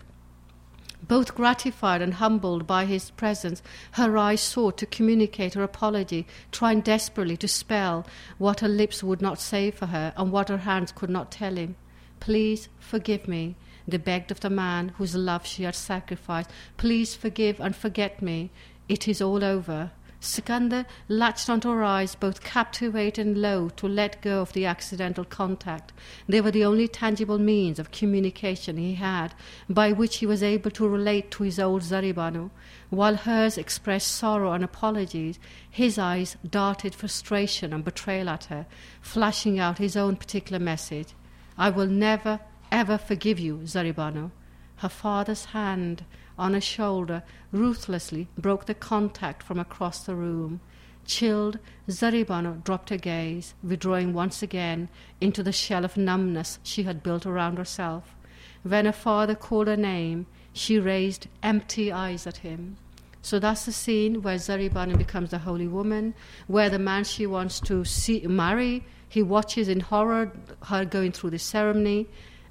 Both 1.06 1.36
gratified 1.36 2.02
and 2.02 2.14
humbled 2.14 2.66
by 2.66 2.86
his 2.86 3.12
presence, 3.12 3.62
her 3.94 4.18
eyes 4.18 4.40
sought 4.40 4.78
to 4.78 4.86
communicate 4.86 5.54
her 5.54 5.64
apology, 5.64 6.26
trying 6.52 6.80
desperately 6.80 7.36
to 7.38 7.48
spell 7.48 8.06
what 8.38 8.62
her 8.62 8.70
lips 8.70 9.04
would 9.04 9.22
not 9.22 9.40
say 9.40 9.70
for 9.70 9.88
her 9.88 10.14
and 10.16 10.32
what 10.32 10.48
her 10.48 10.60
hands 10.60 10.94
could 10.94 11.10
not 11.10 11.30
tell 11.30 11.58
him. 11.58 11.76
Please 12.22 12.70
forgive 12.80 13.28
me, 13.28 13.58
they 13.86 13.98
begged 13.98 14.32
of 14.32 14.40
the 14.40 14.50
man 14.50 14.90
whose 14.98 15.14
love 15.14 15.46
she 15.46 15.64
had 15.64 15.76
sacrificed. 15.76 16.50
Please 16.78 17.16
forgive 17.16 17.60
and 17.60 17.76
forget 17.76 18.22
me. 18.22 18.50
It 18.88 19.10
is 19.10 19.22
all 19.22 19.44
over. 19.44 19.92
Sikandar 20.24 20.86
latched 21.10 21.50
onto 21.50 21.70
her 21.70 21.84
eyes, 21.84 22.16
both 22.16 22.42
captivated 22.42 23.28
and 23.28 23.42
loath 23.42 23.76
to 23.76 23.90
let 23.90 24.22
go 24.22 24.40
of 24.40 24.54
the 24.54 24.66
accidental 24.66 25.26
contact. 25.26 25.92
They 26.30 26.40
were 26.40 26.52
the 26.52 26.64
only 26.64 26.88
tangible 26.88 27.38
means 27.38 27.78
of 27.78 27.92
communication 27.92 28.78
he 28.78 28.96
had, 28.96 29.36
by 29.68 29.92
which 29.92 30.18
he 30.18 30.26
was 30.26 30.42
able 30.42 30.72
to 30.72 30.88
relate 30.88 31.30
to 31.32 31.44
his 31.44 31.60
old 31.60 31.82
Zaribanu. 31.82 32.52
While 32.90 33.16
hers 33.16 33.58
expressed 33.58 34.14
sorrow 34.14 34.54
and 34.54 34.64
apologies, 34.64 35.40
his 35.70 36.00
eyes 36.00 36.38
darted 36.50 36.96
frustration 36.96 37.74
and 37.74 37.84
betrayal 37.84 38.30
at 38.30 38.46
her, 38.46 38.66
flashing 39.02 39.60
out 39.60 39.78
his 39.78 39.98
own 39.98 40.16
particular 40.16 40.60
message. 40.60 41.10
I 41.58 41.70
will 41.70 41.88
never, 41.88 42.40
ever 42.72 42.98
forgive 42.98 43.40
you, 43.40 43.64
Zaribanu. 43.66 44.32
Her 44.78 44.90
father's 44.90 45.46
hand 45.46 46.06
on 46.38 46.54
her 46.54 46.62
shoulder 46.62 47.24
ruthlessly 47.52 48.28
broke 48.38 48.66
the 48.66 48.74
contact 48.74 49.44
from 49.44 49.60
across 49.60 50.04
the 50.04 50.16
room. 50.16 50.60
Chilled, 51.06 51.60
Zaribano 51.90 52.64
dropped 52.64 52.90
her 52.90 52.98
gaze, 52.98 53.54
withdrawing 53.62 54.14
once 54.14 54.42
again 54.42 54.90
into 55.20 55.44
the 55.44 55.52
shell 55.52 55.84
of 55.84 55.98
numbness 55.98 56.60
she 56.64 56.84
had 56.84 57.04
built 57.04 57.26
around 57.26 57.58
herself. 57.58 58.16
When 58.64 58.86
her 58.86 58.94
father 58.94 59.36
called 59.36 59.68
her 59.68 59.78
name, 59.78 60.26
she 60.54 60.80
raised 60.80 61.28
empty 61.42 61.92
eyes 61.92 62.26
at 62.26 62.38
him. 62.38 62.78
So 63.22 63.40
that's 63.40 63.66
the 63.66 63.72
scene 63.72 64.22
where 64.22 64.38
Zaribano 64.38 64.98
becomes 64.98 65.32
the 65.32 65.40
holy 65.40 65.68
woman, 65.68 66.14
where 66.48 66.70
the 66.70 66.80
man 66.80 67.04
she 67.04 67.26
wants 67.26 67.60
to 67.62 67.86
see, 67.86 68.26
marry, 68.28 68.84
he 69.08 69.22
watches 69.22 69.70
in 69.70 69.80
horror 69.80 70.32
her 70.64 70.86
going 70.86 71.12
through 71.12 71.30
the 71.32 71.40
ceremony, 71.40 72.08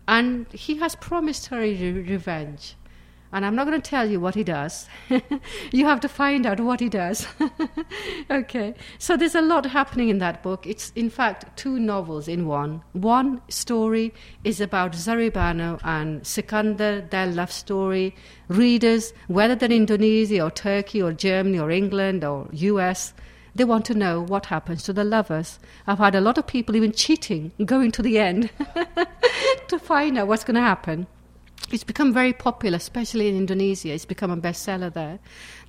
and 0.07 0.47
he 0.53 0.77
has 0.77 0.95
promised 0.97 1.47
her 1.47 1.61
re- 1.61 1.92
revenge. 1.92 2.75
And 3.33 3.47
I'm 3.47 3.57
not 3.57 3.66
going 3.66 3.81
to 3.81 3.90
tell 3.90 4.11
you 4.11 4.21
what 4.21 4.35
he 4.35 4.45
does. 4.45 4.87
you 5.73 5.87
have 5.87 6.01
to 6.01 6.09
find 6.09 6.45
out 6.45 6.61
what 6.61 6.81
he 6.81 6.90
does. 6.90 7.27
okay. 8.31 8.75
So 8.99 9.16
there's 9.16 9.35
a 9.35 9.40
lot 9.40 9.64
happening 9.64 10.11
in 10.11 10.18
that 10.18 10.42
book. 10.42 10.66
It's, 10.66 10.92
in 10.95 11.09
fact, 11.09 11.57
two 11.57 11.79
novels 11.79 12.29
in 12.29 12.47
one. 12.47 12.83
One 12.92 13.40
story 13.49 14.12
is 14.45 14.61
about 14.61 14.92
Zaribano 14.92 15.81
and 15.83 16.27
Sikandar, 16.27 17.01
their 17.01 17.27
love 17.27 17.51
story. 17.51 18.14
Readers, 18.49 19.14
whether 19.29 19.55
they're 19.55 19.71
in 19.71 19.88
Indonesia 19.88 20.42
or 20.42 20.51
Turkey 20.51 21.01
or 21.01 21.12
Germany 21.12 21.59
or 21.59 21.71
England 21.71 22.25
or 22.25 22.49
US, 22.53 23.14
they 23.55 23.64
want 23.64 23.85
to 23.87 23.95
know 23.95 24.21
what 24.21 24.47
happens 24.47 24.83
to 24.85 24.92
the 24.92 25.05
lovers. 25.05 25.59
I've 25.87 25.99
had 25.99 26.14
a 26.14 26.21
lot 26.21 26.38
of 26.38 26.47
people 26.47 26.77
even 26.77 26.92
cheating, 26.92 27.53
going 27.64 27.92
to 27.92 28.03
the 28.03 28.18
end 28.18 28.51
to 29.68 29.79
find 29.79 30.18
out 30.18 30.29
what's 30.29 30.45
going 30.45 30.55
to 30.55 30.61
happen. 30.61 31.07
It's 31.73 31.85
become 31.85 32.13
very 32.13 32.35
popular, 32.35 32.77
especially 32.77 33.29
in 33.29 33.37
Indonesia. 33.37 33.95
It's 33.95 34.05
become 34.05 34.31
a 34.31 34.37
bestseller 34.37 34.93
there. 34.93 35.19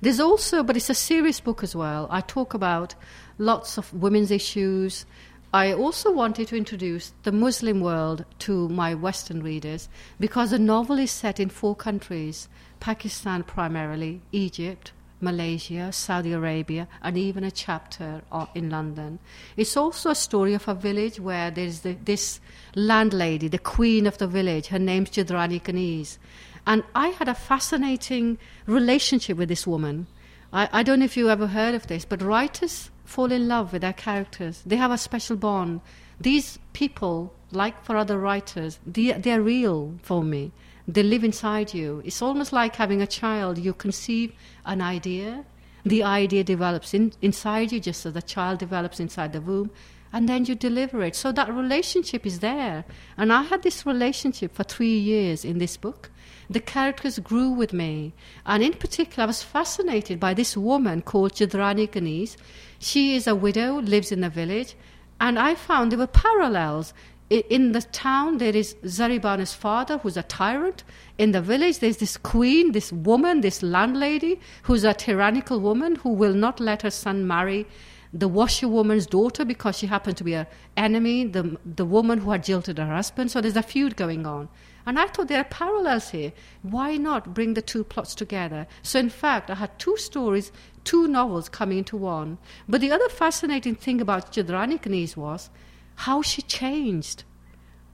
There's 0.02 0.20
also, 0.20 0.62
but 0.62 0.76
it's 0.76 0.90
a 0.90 0.94
serious 0.94 1.40
book 1.40 1.62
as 1.62 1.74
well. 1.74 2.06
I 2.10 2.20
talk 2.20 2.52
about 2.52 2.94
lots 3.38 3.78
of 3.78 3.90
women's 3.94 4.30
issues. 4.30 5.06
I 5.54 5.72
also 5.72 6.12
wanted 6.12 6.48
to 6.48 6.56
introduce 6.56 7.14
the 7.22 7.32
Muslim 7.32 7.80
world 7.80 8.26
to 8.40 8.68
my 8.68 8.94
Western 8.94 9.42
readers 9.42 9.88
because 10.20 10.50
the 10.50 10.58
novel 10.58 10.98
is 10.98 11.10
set 11.10 11.40
in 11.40 11.48
four 11.48 11.74
countries 11.74 12.48
Pakistan 12.80 13.42
primarily, 13.42 14.20
Egypt, 14.30 14.92
Malaysia, 15.20 15.92
Saudi 15.92 16.32
Arabia, 16.32 16.86
and 17.02 17.16
even 17.16 17.44
a 17.44 17.50
chapter 17.50 18.22
in 18.54 18.70
London. 18.70 19.18
It's 19.56 19.76
also 19.76 20.10
a 20.10 20.14
story 20.14 20.54
of 20.54 20.68
a 20.68 20.74
village 20.74 21.20
where 21.20 21.50
there's 21.50 21.80
the, 21.80 21.96
this 22.04 22.40
landlady, 22.74 23.48
the 23.48 23.58
queen 23.58 24.06
of 24.06 24.18
the 24.18 24.26
village. 24.26 24.68
Her 24.68 24.78
name's 24.78 25.10
Chaudhrani 25.10 25.62
Kaniz. 25.62 26.18
And 26.66 26.82
I 26.94 27.08
had 27.08 27.28
a 27.28 27.34
fascinating 27.34 28.38
relationship 28.66 29.36
with 29.36 29.48
this 29.48 29.66
woman. 29.66 30.06
I, 30.52 30.68
I 30.72 30.82
don't 30.82 31.00
know 31.00 31.04
if 31.04 31.16
you 31.16 31.30
ever 31.30 31.46
heard 31.46 31.74
of 31.74 31.86
this, 31.86 32.04
but 32.04 32.22
writers 32.22 32.90
fall 33.04 33.30
in 33.30 33.48
love 33.48 33.72
with 33.72 33.82
their 33.82 33.92
characters. 33.92 34.62
They 34.64 34.76
have 34.76 34.90
a 34.90 34.98
special 34.98 35.36
bond. 35.36 35.80
These 36.20 36.58
people, 36.72 37.34
like 37.50 37.84
for 37.84 37.96
other 37.96 38.18
writers, 38.18 38.78
they, 38.86 39.12
they're 39.12 39.42
real 39.42 39.94
for 40.02 40.22
me 40.22 40.52
they 40.86 41.02
live 41.02 41.24
inside 41.24 41.72
you. 41.72 42.02
It's 42.04 42.20
almost 42.20 42.52
like 42.52 42.76
having 42.76 43.00
a 43.00 43.06
child. 43.06 43.58
You 43.58 43.72
conceive 43.72 44.32
an 44.66 44.80
idea, 44.80 45.44
the 45.84 46.02
idea 46.02 46.44
develops 46.44 46.94
in, 46.94 47.12
inside 47.20 47.72
you 47.72 47.80
just 47.80 48.06
as 48.06 48.12
the 48.12 48.22
child 48.22 48.58
develops 48.58 49.00
inside 49.00 49.32
the 49.32 49.40
womb, 49.40 49.70
and 50.12 50.28
then 50.28 50.44
you 50.44 50.54
deliver 50.54 51.02
it. 51.02 51.16
So 51.16 51.32
that 51.32 51.52
relationship 51.52 52.24
is 52.24 52.38
there. 52.38 52.84
And 53.16 53.32
I 53.32 53.42
had 53.42 53.62
this 53.62 53.84
relationship 53.84 54.54
for 54.54 54.62
three 54.62 54.96
years 54.96 55.44
in 55.44 55.58
this 55.58 55.76
book. 55.76 56.10
The 56.48 56.60
characters 56.60 57.18
grew 57.18 57.50
with 57.50 57.72
me. 57.72 58.12
And 58.46 58.62
in 58.62 58.74
particular, 58.74 59.24
I 59.24 59.26
was 59.26 59.42
fascinated 59.42 60.20
by 60.20 60.32
this 60.34 60.56
woman 60.56 61.02
called 61.02 61.32
Chaudhrani 61.32 61.90
Kaniz. 61.90 62.36
She 62.78 63.16
is 63.16 63.26
a 63.26 63.34
widow, 63.34 63.80
lives 63.80 64.12
in 64.12 64.22
a 64.22 64.30
village. 64.30 64.76
And 65.20 65.38
I 65.38 65.54
found 65.54 65.90
there 65.90 65.98
were 65.98 66.06
parallels. 66.06 66.94
In 67.30 67.72
the 67.72 67.80
town, 67.80 68.36
there 68.36 68.54
is 68.54 68.74
Zaribana's 68.84 69.54
father, 69.54 69.98
who's 69.98 70.16
a 70.16 70.22
tyrant. 70.22 70.84
In 71.16 71.32
the 71.32 71.40
village, 71.40 71.78
there's 71.78 71.96
this 71.96 72.18
queen, 72.18 72.72
this 72.72 72.92
woman, 72.92 73.40
this 73.40 73.62
landlady, 73.62 74.40
who's 74.64 74.84
a 74.84 74.92
tyrannical 74.92 75.58
woman 75.58 75.96
who 75.96 76.10
will 76.10 76.34
not 76.34 76.60
let 76.60 76.82
her 76.82 76.90
son 76.90 77.26
marry 77.26 77.66
the 78.14 78.28
washerwoman's 78.28 79.06
daughter 79.06 79.44
because 79.44 79.76
she 79.76 79.86
happened 79.86 80.16
to 80.16 80.24
be 80.24 80.34
an 80.34 80.46
enemy, 80.76 81.24
the, 81.24 81.58
the 81.64 81.84
woman 81.84 82.18
who 82.18 82.30
had 82.30 82.44
jilted 82.44 82.78
her 82.78 82.86
husband. 82.86 83.30
So 83.30 83.40
there's 83.40 83.56
a 83.56 83.62
feud 83.62 83.96
going 83.96 84.24
on. 84.24 84.48
And 84.86 84.98
I 84.98 85.06
thought 85.06 85.28
there 85.28 85.40
are 85.40 85.44
parallels 85.44 86.10
here. 86.10 86.32
Why 86.62 86.96
not 86.96 87.34
bring 87.34 87.54
the 87.54 87.62
two 87.62 87.82
plots 87.82 88.14
together? 88.14 88.66
So, 88.82 89.00
in 89.00 89.08
fact, 89.08 89.50
I 89.50 89.54
had 89.54 89.78
two 89.78 89.96
stories, 89.96 90.52
two 90.84 91.08
novels 91.08 91.48
coming 91.48 91.78
into 91.78 91.96
one. 91.96 92.38
But 92.68 92.82
the 92.82 92.92
other 92.92 93.08
fascinating 93.08 93.74
thing 93.74 94.00
about 94.00 94.32
Chaudhrani 94.32 94.80
Kaniz 94.80 95.16
was 95.16 95.50
how 95.96 96.22
she 96.22 96.42
changed. 96.42 97.24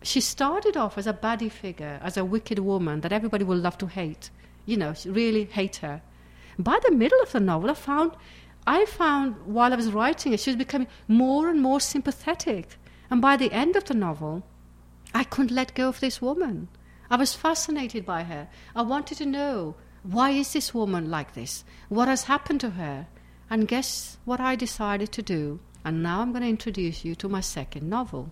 She 0.02 0.20
started 0.20 0.76
off 0.76 0.96
as 0.96 1.06
a 1.06 1.12
baddie 1.12 1.50
figure, 1.50 2.00
as 2.02 2.16
a 2.16 2.24
wicked 2.24 2.58
woman 2.58 3.00
that 3.02 3.12
everybody 3.12 3.44
would 3.44 3.58
love 3.58 3.78
to 3.78 3.86
hate. 3.86 4.30
You 4.66 4.76
know, 4.76 4.94
really 5.04 5.44
hate 5.44 5.76
her. 5.76 6.02
By 6.58 6.78
the 6.84 6.92
middle 6.92 7.20
of 7.22 7.32
the 7.32 7.40
novel, 7.40 7.70
I 7.70 7.74
found 7.74 8.12
I 8.66 8.84
found 8.84 9.46
while 9.46 9.72
I 9.72 9.76
was 9.76 9.92
writing 9.92 10.32
it, 10.32 10.40
she 10.40 10.50
was 10.50 10.56
becoming 10.56 10.88
more 11.08 11.48
and 11.48 11.60
more 11.60 11.80
sympathetic. 11.80 12.76
And 13.10 13.20
by 13.20 13.36
the 13.36 13.52
end 13.52 13.74
of 13.74 13.84
the 13.84 13.94
novel, 13.94 14.44
I 15.14 15.24
couldn't 15.24 15.54
let 15.54 15.74
go 15.74 15.88
of 15.88 16.00
this 16.00 16.20
woman. 16.22 16.68
I 17.10 17.16
was 17.16 17.34
fascinated 17.34 18.06
by 18.06 18.24
her. 18.24 18.48
I 18.76 18.82
wanted 18.82 19.18
to 19.18 19.26
know 19.26 19.74
why 20.02 20.30
is 20.30 20.52
this 20.52 20.72
woman 20.72 21.10
like 21.10 21.34
this? 21.34 21.64
What 21.88 22.08
has 22.08 22.24
happened 22.24 22.60
to 22.60 22.70
her? 22.70 23.06
And 23.48 23.66
guess 23.66 24.18
what 24.24 24.40
I 24.40 24.54
decided 24.54 25.10
to 25.12 25.22
do? 25.22 25.60
And 25.84 26.02
now 26.02 26.20
I'm 26.20 26.32
going 26.32 26.42
to 26.42 26.48
introduce 26.48 27.04
you 27.04 27.14
to 27.16 27.28
my 27.28 27.40
second 27.40 27.88
novel. 27.88 28.30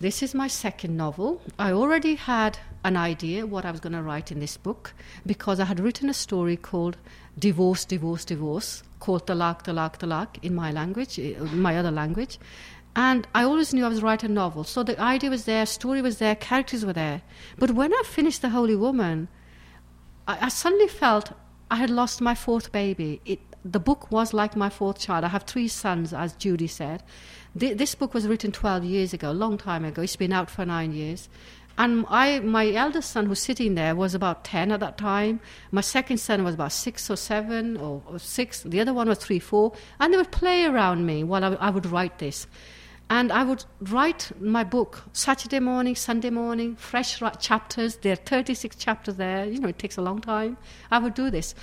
This 0.00 0.22
is 0.22 0.34
my 0.34 0.48
second 0.48 0.96
novel. 0.96 1.40
I 1.58 1.72
already 1.72 2.16
had 2.16 2.58
an 2.84 2.96
idea 2.96 3.46
what 3.46 3.64
I 3.64 3.70
was 3.70 3.80
going 3.80 3.92
to 3.92 4.02
write 4.02 4.32
in 4.32 4.40
this 4.40 4.56
book 4.56 4.92
because 5.24 5.60
I 5.60 5.64
had 5.64 5.80
written 5.80 6.10
a 6.10 6.14
story 6.14 6.56
called 6.56 6.96
Divorce, 7.38 7.84
Divorce, 7.84 8.24
Divorce, 8.24 8.82
called 9.00 9.26
Talak, 9.26 9.64
Talak, 9.64 9.98
Talak 9.98 10.42
in 10.42 10.54
my 10.54 10.70
language, 10.70 11.18
uh, 11.18 11.44
my 11.44 11.78
other 11.78 11.90
language. 11.90 12.38
And 12.96 13.26
I 13.34 13.44
always 13.44 13.72
knew 13.72 13.84
I 13.84 13.88
was 13.88 14.02
writing 14.02 14.30
a 14.30 14.34
novel. 14.34 14.64
So 14.64 14.82
the 14.82 14.98
idea 15.00 15.30
was 15.30 15.44
there, 15.44 15.66
story 15.66 16.02
was 16.02 16.18
there, 16.18 16.34
characters 16.34 16.84
were 16.84 16.92
there. 16.92 17.22
But 17.58 17.72
when 17.72 17.92
I 17.92 18.02
finished 18.04 18.42
The 18.42 18.50
Holy 18.50 18.76
Woman, 18.76 19.28
I, 20.28 20.46
I 20.46 20.48
suddenly 20.48 20.88
felt 20.88 21.32
I 21.70 21.76
had 21.76 21.90
lost 21.90 22.20
my 22.20 22.34
fourth 22.34 22.72
baby. 22.72 23.20
It, 23.24 23.40
the 23.64 23.80
book 23.80 24.10
was 24.10 24.34
like 24.34 24.56
my 24.56 24.68
fourth 24.68 24.98
child. 24.98 25.24
I 25.24 25.28
have 25.28 25.44
three 25.44 25.68
sons, 25.68 26.12
as 26.12 26.34
Judy 26.34 26.66
said. 26.66 27.02
this 27.54 27.94
book 27.94 28.12
was 28.12 28.26
written 28.26 28.52
12 28.52 28.84
years 28.84 29.14
ago, 29.14 29.30
a 29.30 29.32
long 29.32 29.56
time 29.56 29.84
ago. 29.84 30.02
It's 30.02 30.16
been 30.16 30.32
out 30.32 30.50
for 30.50 30.66
nine 30.66 30.92
years. 30.92 31.28
And 31.76 32.06
I, 32.08 32.38
my 32.40 32.72
eldest 32.72 33.10
son, 33.10 33.26
who's 33.26 33.40
sitting 33.40 33.74
there, 33.74 33.96
was 33.96 34.14
about 34.14 34.44
10 34.44 34.70
at 34.70 34.80
that 34.80 34.96
time. 34.96 35.40
My 35.72 35.80
second 35.80 36.18
son 36.18 36.44
was 36.44 36.54
about 36.54 36.72
six 36.72 37.10
or 37.10 37.16
seven 37.16 37.76
or, 37.76 38.02
or 38.06 38.18
six. 38.18 38.62
The 38.62 38.80
other 38.80 38.94
one 38.94 39.08
was 39.08 39.18
three, 39.18 39.40
four. 39.40 39.72
And 39.98 40.12
they 40.12 40.18
would 40.18 40.30
play 40.30 40.66
around 40.66 41.04
me 41.04 41.24
while 41.24 41.44
I, 41.44 41.54
I 41.54 41.70
would 41.70 41.86
write 41.86 42.18
this. 42.18 42.46
And 43.10 43.32
I 43.32 43.44
would 43.44 43.64
write 43.80 44.30
my 44.40 44.62
book 44.62 45.02
Saturday 45.12 45.58
morning, 45.58 45.96
Sunday 45.96 46.30
morning, 46.30 46.76
fresh 46.76 47.20
chapters. 47.40 47.96
There 47.96 48.12
are 48.12 48.16
36 48.16 48.76
chapters 48.76 49.16
there. 49.16 49.44
You 49.46 49.58
know, 49.58 49.68
it 49.68 49.78
takes 49.78 49.96
a 49.96 50.02
long 50.02 50.20
time. 50.20 50.56
I 50.90 50.98
would 50.98 51.14
do 51.14 51.28
this. 51.28 51.54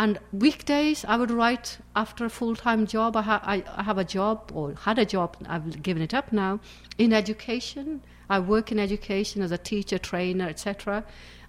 And 0.00 0.18
weekdays, 0.32 1.04
I 1.04 1.16
would 1.16 1.30
write 1.30 1.76
after 1.94 2.24
a 2.24 2.30
full 2.30 2.56
time 2.56 2.86
job. 2.86 3.16
I, 3.16 3.20
ha- 3.20 3.42
I, 3.44 3.82
have 3.82 3.98
a 3.98 4.04
job, 4.04 4.50
or 4.54 4.72
had 4.72 4.98
a 4.98 5.04
job, 5.04 5.36
I've 5.46 5.82
given 5.82 6.02
it 6.02 6.14
up 6.14 6.32
now, 6.32 6.58
in 6.96 7.12
education. 7.12 8.02
I 8.30 8.38
work 8.38 8.72
in 8.72 8.78
education 8.78 9.42
as 9.42 9.52
a 9.52 9.58
teacher, 9.58 9.98
trainer, 9.98 10.48
etc. 10.48 11.04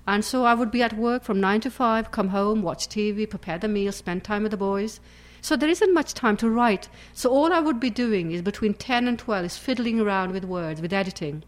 And 0.06 0.26
so 0.26 0.44
I 0.44 0.54
would 0.54 0.70
be 0.70 0.84
at 0.84 0.98
work 0.98 1.24
from 1.24 1.40
9 1.40 1.62
to 1.62 1.72
5, 1.72 2.12
come 2.12 2.28
home, 2.28 2.62
watch 2.62 2.90
TV, 2.90 3.30
prepare 3.30 3.58
the 3.58 3.70
meal, 3.70 3.94
spend 3.94 4.26
time 4.26 4.44
with 4.44 4.52
the 4.52 4.58
boys. 4.58 5.00
So 5.40 5.56
there 5.56 5.70
isn't 5.70 5.94
much 5.94 6.14
time 6.14 6.36
to 6.36 6.50
write. 6.50 6.90
So 7.14 7.30
all 7.30 7.54
I 7.54 7.62
would 7.62 7.80
be 7.80 7.90
doing 7.90 8.34
is 8.34 8.42
between 8.42 8.74
10 8.74 9.08
and 9.08 9.18
12 9.18 9.46
is 9.46 9.58
fiddling 9.58 10.02
around 10.02 10.34
with 10.34 10.44
words, 10.44 10.82
with 10.82 10.92
editing. 10.92 11.46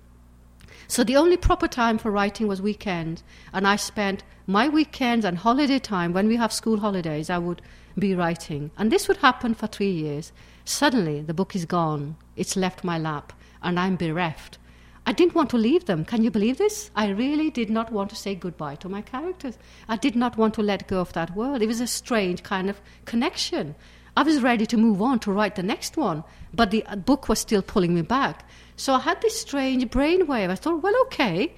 So 0.88 1.04
the 1.04 1.16
only 1.16 1.38
proper 1.38 1.68
time 1.68 1.98
for 1.98 2.12
writing 2.12 2.48
was 2.48 2.62
weekends, 2.62 3.24
and 3.52 3.68
I 3.68 3.76
spent 3.76 4.24
my 4.48 4.70
weekends 4.70 5.26
and 5.26 5.38
holiday 5.38 5.80
time 5.80 6.14
when 6.14 6.28
we 6.28 6.36
have 6.36 6.54
school 6.54 6.80
holidays. 6.80 7.30
I 7.30 7.38
would 7.38 7.62
be 7.98 8.16
writing, 8.16 8.72
and 8.78 8.92
this 8.92 9.08
would 9.08 9.18
happen 9.18 9.54
for 9.54 9.68
three 9.68 9.92
years. 9.92 10.32
Suddenly, 10.66 11.22
the 11.22 11.34
book 11.34 11.56
is 11.56 11.66
gone. 11.66 12.16
It's 12.36 12.56
left 12.56 12.84
my 12.84 12.98
lap, 12.98 13.34
and 13.62 13.80
I'm 13.80 13.96
bereft. 13.96 14.58
I 15.06 15.12
didn't 15.12 15.36
want 15.36 15.50
to 15.50 15.58
leave 15.58 15.86
them. 15.86 16.06
Can 16.06 16.24
you 16.24 16.32
believe 16.32 16.58
this? 16.58 16.90
I 16.96 17.10
really 17.10 17.50
did 17.50 17.70
not 17.70 17.92
want 17.92 18.10
to 18.12 18.16
say 18.16 18.36
goodbye 18.36 18.76
to 18.76 18.88
my 18.88 19.02
characters. 19.02 19.58
I 19.90 19.98
did 19.98 20.16
not 20.16 20.38
want 20.38 20.54
to 20.54 20.62
let 20.62 20.88
go 20.88 21.02
of 21.02 21.12
that 21.14 21.36
world. 21.36 21.62
It 21.62 21.68
was 21.68 21.82
a 21.82 21.88
strange 21.88 22.44
kind 22.44 22.70
of 22.70 22.80
connection. 23.04 23.76
I 24.16 24.24
was 24.24 24.42
ready 24.42 24.66
to 24.68 24.78
move 24.78 25.02
on 25.02 25.20
to 25.20 25.32
write 25.32 25.56
the 25.56 25.64
next 25.64 25.98
one, 25.98 26.24
but 26.54 26.72
the 26.72 26.86
uh, 26.86 26.96
book 26.96 27.28
was 27.28 27.40
still 27.40 27.62
pulling 27.62 27.96
me 27.96 28.02
back. 28.02 28.48
So 28.76 28.94
I 28.94 29.00
had 29.00 29.22
this 29.22 29.40
strange 29.40 29.86
brainwave. 29.86 30.50
I 30.50 30.56
thought, 30.56 30.82
well, 30.82 30.96
okay, 31.04 31.54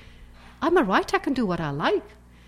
I'm 0.62 0.78
a 0.78 0.84
writer, 0.84 1.18
I 1.18 1.20
can 1.20 1.34
do 1.34 1.46
what 1.46 1.60
I 1.60 1.72
like. 1.72 2.04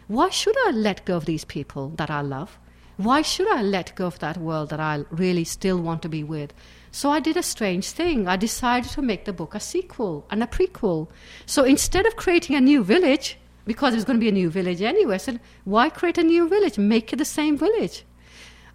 Why 0.07 0.29
should 0.29 0.55
I 0.67 0.71
let 0.71 1.05
go 1.05 1.17
of 1.17 1.25
these 1.25 1.45
people 1.45 1.89
that 1.95 2.09
I 2.09 2.21
love? 2.21 2.57
Why 2.97 3.21
should 3.21 3.47
I 3.47 3.61
let 3.61 3.93
go 3.95 4.07
of 4.07 4.19
that 4.19 4.37
world 4.37 4.69
that 4.69 4.79
I 4.79 5.03
really 5.11 5.43
still 5.43 5.79
want 5.79 6.01
to 6.01 6.09
be 6.09 6.23
with? 6.23 6.53
So 6.91 7.11
I 7.11 7.19
did 7.19 7.37
a 7.37 7.43
strange 7.43 7.91
thing. 7.91 8.27
I 8.27 8.37
decided 8.37 8.89
to 8.91 9.01
make 9.01 9.25
the 9.25 9.33
book 9.33 9.53
a 9.53 9.59
sequel 9.59 10.25
and 10.31 10.41
a 10.41 10.47
prequel. 10.47 11.09
So 11.45 11.63
instead 11.63 12.07
of 12.07 12.15
creating 12.15 12.55
a 12.55 12.61
new 12.61 12.83
village, 12.83 13.37
because 13.65 13.93
was 13.93 14.05
going 14.05 14.17
to 14.17 14.23
be 14.23 14.29
a 14.29 14.31
new 14.31 14.49
village 14.49 14.81
anyway, 14.81 15.15
I 15.15 15.17
said, 15.17 15.39
why 15.63 15.89
create 15.89 16.17
a 16.17 16.23
new 16.23 16.47
village? 16.49 16.77
Make 16.77 17.13
it 17.13 17.17
the 17.17 17.25
same 17.25 17.57
village. 17.57 18.03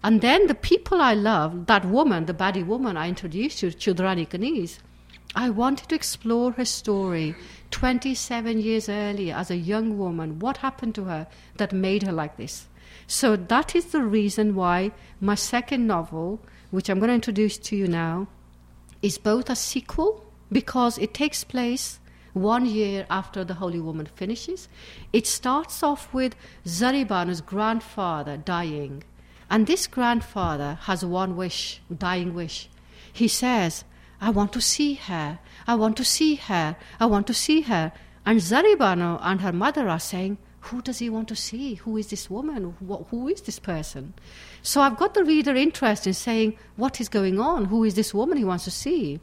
And 0.03 0.21
then 0.21 0.47
the 0.47 0.55
people 0.55 1.01
I 1.01 1.15
love, 1.15 1.65
that 1.65 1.85
woman, 1.85 2.25
the 2.25 2.33
baddie 2.33 2.65
woman 2.65 2.95
I 2.95 3.09
introduced 3.09 3.61
you, 3.61 3.69
Chaudhrani 3.69 4.27
Kaniz, 4.27 4.77
I 5.35 5.49
wanted 5.49 5.89
to 5.89 5.95
explore 5.95 6.51
her 6.51 6.65
story 6.65 7.35
27 7.71 8.59
years 8.59 8.87
earlier 8.87 9.35
as 9.35 9.49
a 9.49 9.55
young 9.55 9.97
woman. 9.97 10.37
What 10.39 10.57
happened 10.57 10.93
to 10.95 11.05
her 11.05 11.27
that 11.57 11.73
made 11.73 12.03
her 12.03 12.11
like 12.11 12.37
this? 12.37 12.67
So 13.07 13.35
that 13.35 13.75
is 13.75 13.85
the 13.85 14.03
reason 14.03 14.55
why 14.55 14.91
my 15.19 15.35
second 15.35 15.87
novel, 15.87 16.39
which 16.69 16.89
I'm 16.89 16.99
going 16.99 17.09
to 17.09 17.15
introduce 17.15 17.57
to 17.57 17.75
you 17.75 17.87
now, 17.87 18.27
is 19.01 19.17
both 19.17 19.49
a 19.49 19.55
sequel 19.55 20.23
because 20.51 20.97
it 20.99 21.13
takes 21.13 21.43
place 21.43 21.99
one 22.33 22.65
year 22.65 23.05
after 23.09 23.43
the 23.43 23.55
Holy 23.55 23.79
Woman 23.79 24.05
finishes. 24.05 24.69
It 25.11 25.25
starts 25.25 25.81
off 25.81 26.13
with 26.13 26.35
Zaribana's 26.65 27.41
grandfather 27.41 28.37
dying. 28.37 29.03
And 29.49 29.67
this 29.67 29.87
grandfather 29.87 30.79
has 30.83 31.03
one 31.03 31.35
wish, 31.35 31.81
dying 31.95 32.33
wish. 32.33 32.69
He 33.11 33.27
says, 33.27 33.83
I 34.23 34.29
want 34.29 34.53
to 34.53 34.61
see 34.61 34.93
her. 34.93 35.39
I 35.67 35.75
want 35.75 35.97
to 35.97 36.05
see 36.05 36.35
her. 36.35 36.77
I 36.97 37.05
want 37.07 37.27
to 37.27 37.33
see 37.33 37.59
her. 37.63 37.91
And 38.25 38.39
Zaribano 38.39 39.19
and 39.21 39.41
her 39.41 39.51
mother 39.51 39.89
are 39.89 39.99
saying, 39.99 40.37
who 40.61 40.81
does 40.81 40.99
he 40.99 41.09
want 41.09 41.27
to 41.27 41.35
see? 41.35 41.73
Who 41.75 41.97
is 41.97 42.07
this 42.07 42.29
woman? 42.29 42.73
Who 43.11 43.27
is 43.27 43.41
this 43.41 43.59
person? 43.59 44.13
So 44.61 44.79
I've 44.79 44.95
got 44.95 45.13
the 45.13 45.25
reader 45.25 45.53
interested 45.53 46.11
in 46.11 46.13
saying, 46.13 46.57
what 46.77 47.01
is 47.01 47.09
going 47.09 47.37
on? 47.37 47.65
Who 47.65 47.83
is 47.83 47.95
this 47.95 48.13
woman 48.13 48.37
he 48.37 48.45
wants 48.45 48.63
to 48.63 48.71
see? 48.71 49.19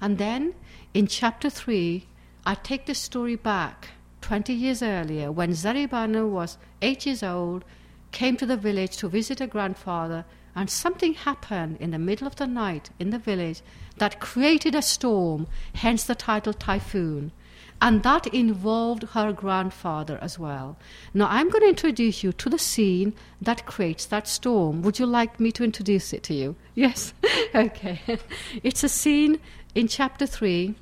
And 0.00 0.18
then 0.18 0.54
in 0.94 1.08
chapter 1.08 1.50
3, 1.50 2.06
I 2.46 2.54
take 2.54 2.86
the 2.86 2.94
story 2.94 3.34
back 3.34 3.88
20 4.20 4.52
years 4.52 4.84
earlier 4.84 5.32
when 5.32 5.50
Zaribano 5.50 6.28
was 6.28 6.58
eight 6.80 7.06
years 7.06 7.24
old, 7.24 7.64
came 8.12 8.36
to 8.36 8.46
the 8.46 8.56
village 8.56 8.98
to 8.98 9.08
visit 9.08 9.40
her 9.40 9.48
grandfather, 9.48 10.24
and 10.54 10.70
something 10.70 11.14
happened 11.14 11.78
in 11.80 11.90
the 11.90 11.98
middle 11.98 12.28
of 12.28 12.36
the 12.36 12.46
night 12.46 12.90
in 13.00 13.10
the 13.10 13.18
village 13.18 13.60
that 13.98 14.20
created 14.20 14.74
a 14.74 14.82
storm, 14.82 15.46
hence 15.74 16.04
the 16.04 16.14
title 16.14 16.52
Typhoon 16.52 17.32
and 17.84 18.02
that 18.02 18.26
involved 18.28 19.02
her 19.12 19.30
grandfather 19.32 20.18
as 20.22 20.38
well. 20.38 20.78
Now, 21.12 21.26
I'm 21.28 21.50
going 21.50 21.62
to 21.62 21.68
introduce 21.68 22.22
you 22.22 22.32
to 22.32 22.48
the 22.48 22.58
scene 22.58 23.12
that 23.42 23.66
creates 23.66 24.06
that 24.06 24.26
storm. 24.26 24.80
Would 24.82 24.98
you 24.98 25.04
like 25.04 25.38
me 25.38 25.52
to 25.52 25.64
introduce 25.64 26.12
it 26.12 26.22
to 26.24 26.34
you? 26.34 26.56
Yes? 26.74 27.12
okay. 27.54 28.00
It's 28.62 28.84
a 28.84 28.88
scene 28.88 29.38
in 29.74 29.88
chapter 29.88 30.26
3. 30.26 30.74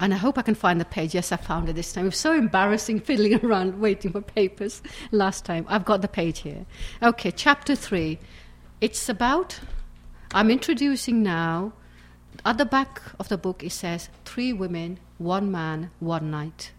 And 0.00 0.12
I 0.12 0.16
hope 0.16 0.36
I 0.36 0.42
can 0.42 0.56
find 0.56 0.80
the 0.80 0.84
page. 0.84 1.14
Yes, 1.14 1.30
I 1.30 1.36
found 1.36 1.68
it 1.68 1.74
this 1.74 1.92
time. 1.92 2.06
It 2.06 2.08
was 2.08 2.18
so 2.18 2.34
embarrassing 2.34 3.00
fiddling 3.00 3.34
around 3.44 3.80
waiting 3.80 4.10
for 4.10 4.20
papers 4.20 4.82
last 5.12 5.44
time. 5.44 5.64
I've 5.68 5.84
got 5.84 6.02
the 6.02 6.08
page 6.08 6.40
here. 6.40 6.66
Okay, 7.00 7.30
chapter 7.30 7.76
3. 7.76 8.18
It's 8.80 9.08
about, 9.08 9.60
I'm 10.34 10.50
introducing 10.50 11.22
now 11.22 11.72
At 12.44 12.58
the 12.58 12.64
back 12.64 13.00
of 13.18 13.28
the 13.28 13.38
book, 13.38 13.62
it 13.62 13.72
says, 13.72 14.08
Three 14.24 14.52
women, 14.52 14.98
one 15.18 15.50
man, 15.50 15.90
one 16.00 16.30
night. 16.30 16.72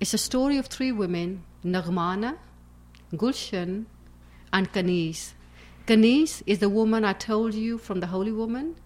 It's 0.00 0.14
a 0.14 0.18
story 0.18 0.56
of 0.56 0.66
three 0.66 0.90
women, 0.90 1.44
Naghmana, 1.62 2.38
Gulshan, 3.12 3.84
and 4.52 4.72
Kaniz. 4.72 5.34
Kaniz 5.86 6.42
is 6.46 6.60
the 6.60 6.68
woman 6.68 7.04
I 7.04 7.12
told 7.12 7.54
you 7.54 7.78
from 7.78 8.00
the 8.00 8.06
Holy 8.06 8.32
Woman. 8.32 8.76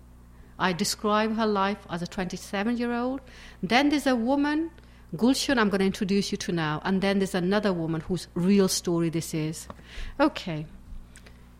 I 0.59 0.73
describe 0.73 1.37
her 1.37 1.47
life 1.47 1.87
as 1.89 2.03
a 2.03 2.07
27 2.07 2.77
year 2.77 2.93
old. 2.93 3.21
Then 3.63 3.91
there's 3.91 4.07
a 4.07 4.17
woman, 4.17 4.71
Gulshan, 5.15 5.59
I'm 5.59 5.71
going 5.71 5.81
to 5.81 5.87
introduce 5.87 6.33
you 6.33 6.39
to 6.39 6.53
now. 6.53 6.83
And 6.85 7.01
then 7.01 7.21
there's 7.21 7.35
another 7.35 7.73
woman 7.73 8.01
whose 8.01 8.27
real 8.35 8.69
story 8.69 9.11
this 9.11 9.33
is. 9.33 9.69
Okay. 10.19 10.67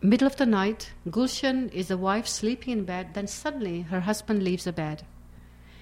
Middle 0.01 0.27
of 0.27 0.35
the 0.35 0.45
night, 0.45 0.91
Gulshan 1.09 1.69
is 1.73 1.87
the 1.87 1.97
wife 1.97 2.27
sleeping 2.27 2.71
in 2.71 2.85
bed. 2.85 3.15
Then 3.15 3.25
suddenly 3.25 3.81
her 3.81 4.01
husband 4.01 4.43
leaves 4.43 4.65
the 4.65 4.71
bed. 4.71 5.03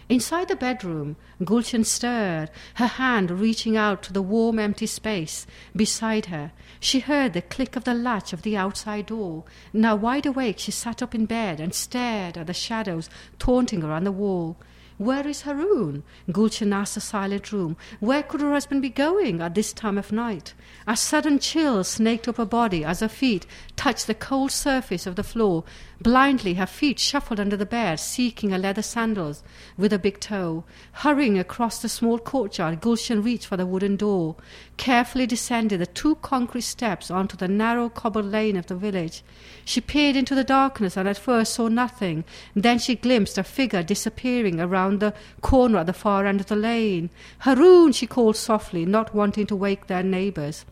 Inside 0.08 0.48
the 0.48 0.56
bedroom, 0.56 1.18
Gulshan 1.44 1.84
stirred, 1.84 2.50
her 2.76 2.88
hand 2.88 3.30
reaching 3.30 3.76
out 3.76 4.04
to 4.04 4.14
the 4.14 4.22
warm, 4.22 4.58
empty 4.58 4.86
space 4.86 5.46
beside 5.76 6.28
her. 6.28 6.54
She 6.80 7.00
heard 7.00 7.34
the 7.34 7.42
click 7.42 7.76
of 7.76 7.84
the 7.84 7.94
latch 7.94 8.32
of 8.32 8.44
the 8.44 8.56
outside 8.56 9.08
door. 9.08 9.44
Now 9.74 9.96
wide 9.98 10.26
awake, 10.26 10.60
she 10.60 10.72
sat 10.72 11.02
up 11.02 11.14
in 11.14 11.26
bed 11.26 11.60
and 11.60 11.74
stared 11.74 12.38
at 12.38 12.48
the 12.48 12.54
shadows 12.54 13.10
taunting 13.38 13.82
her 13.82 13.92
on 13.92 14.06
the 14.06 14.12
wall. 14.14 14.56
Where 14.98 15.28
is 15.28 15.42
Haroon? 15.42 16.04
Gulshan 16.32 16.74
asked 16.74 16.96
the 16.96 17.02
silent 17.02 17.52
room. 17.52 17.76
Where 18.00 18.24
could 18.24 18.40
her 18.40 18.54
husband 18.54 18.82
be 18.82 18.90
going 18.90 19.42
at 19.42 19.54
this 19.54 19.74
time 19.74 19.98
of 19.98 20.14
night? 20.14 20.54
A 20.88 20.96
sudden 20.96 21.38
chill 21.38 21.84
snaked 21.84 22.30
up 22.30 22.38
her 22.38 22.46
body 22.46 22.86
as 22.86 23.02
her 23.02 23.10
feet 23.10 23.46
touched 23.76 24.08
the 24.08 24.14
cold 24.14 24.52
surface 24.52 25.06
of 25.06 25.18
the 25.18 25.24
floor. 25.24 25.66
Blindly, 26.06 26.54
her 26.54 26.68
feet 26.68 27.00
shuffled 27.00 27.40
under 27.40 27.58
the 27.58 27.66
bed, 27.66 28.00
seeking 28.00 28.52
her 28.52 28.60
leather 28.60 28.84
sandals 28.84 29.42
with 29.76 29.92
a 29.92 29.98
big 29.98 30.20
toe. 30.20 30.64
Hurrying 30.92 31.40
across 31.40 31.82
the 31.82 31.90
small 31.90 32.20
courtyard, 32.20 32.80
Gulshan 32.80 33.24
reached 33.24 33.48
for 33.48 33.58
the 33.58 33.66
wooden 33.66 33.96
door, 33.96 34.36
carefully 34.78 35.26
descended 35.26 35.80
the 35.80 35.88
two 35.88 36.14
concrete 36.18 36.62
steps 36.62 37.10
onto 37.10 37.36
the 37.36 37.48
narrow 37.48 37.90
cobbled 37.90 38.26
lane 38.26 38.56
of 38.56 38.68
the 38.68 38.76
village. 38.76 39.24
She 39.66 39.82
peered 39.82 40.16
into 40.16 40.36
the 40.36 40.44
darkness 40.44 40.96
and 40.96 41.10
at 41.10 41.18
first 41.18 41.56
saw 41.56 41.70
nothing. 41.70 42.24
Then 42.56 42.78
she 42.78 42.94
glimpsed 42.94 43.40
a 43.40 43.44
figure 43.44 43.82
disappearing 43.82 44.60
around 44.60 45.00
the 45.00 45.16
corner 45.42 45.80
at 45.80 45.88
the 45.88 45.94
far 45.94 46.28
end 46.28 46.40
of 46.40 46.46
the 46.46 46.56
lane. 46.56 47.10
Haroon, 47.40 47.94
she 47.94 48.06
called 48.06 48.36
softly, 48.36 48.86
not 48.86 49.16
wanting 49.16 49.48
to 49.48 49.56
wake 49.56 49.88
their 49.88 50.04
neighbors. 50.04 50.66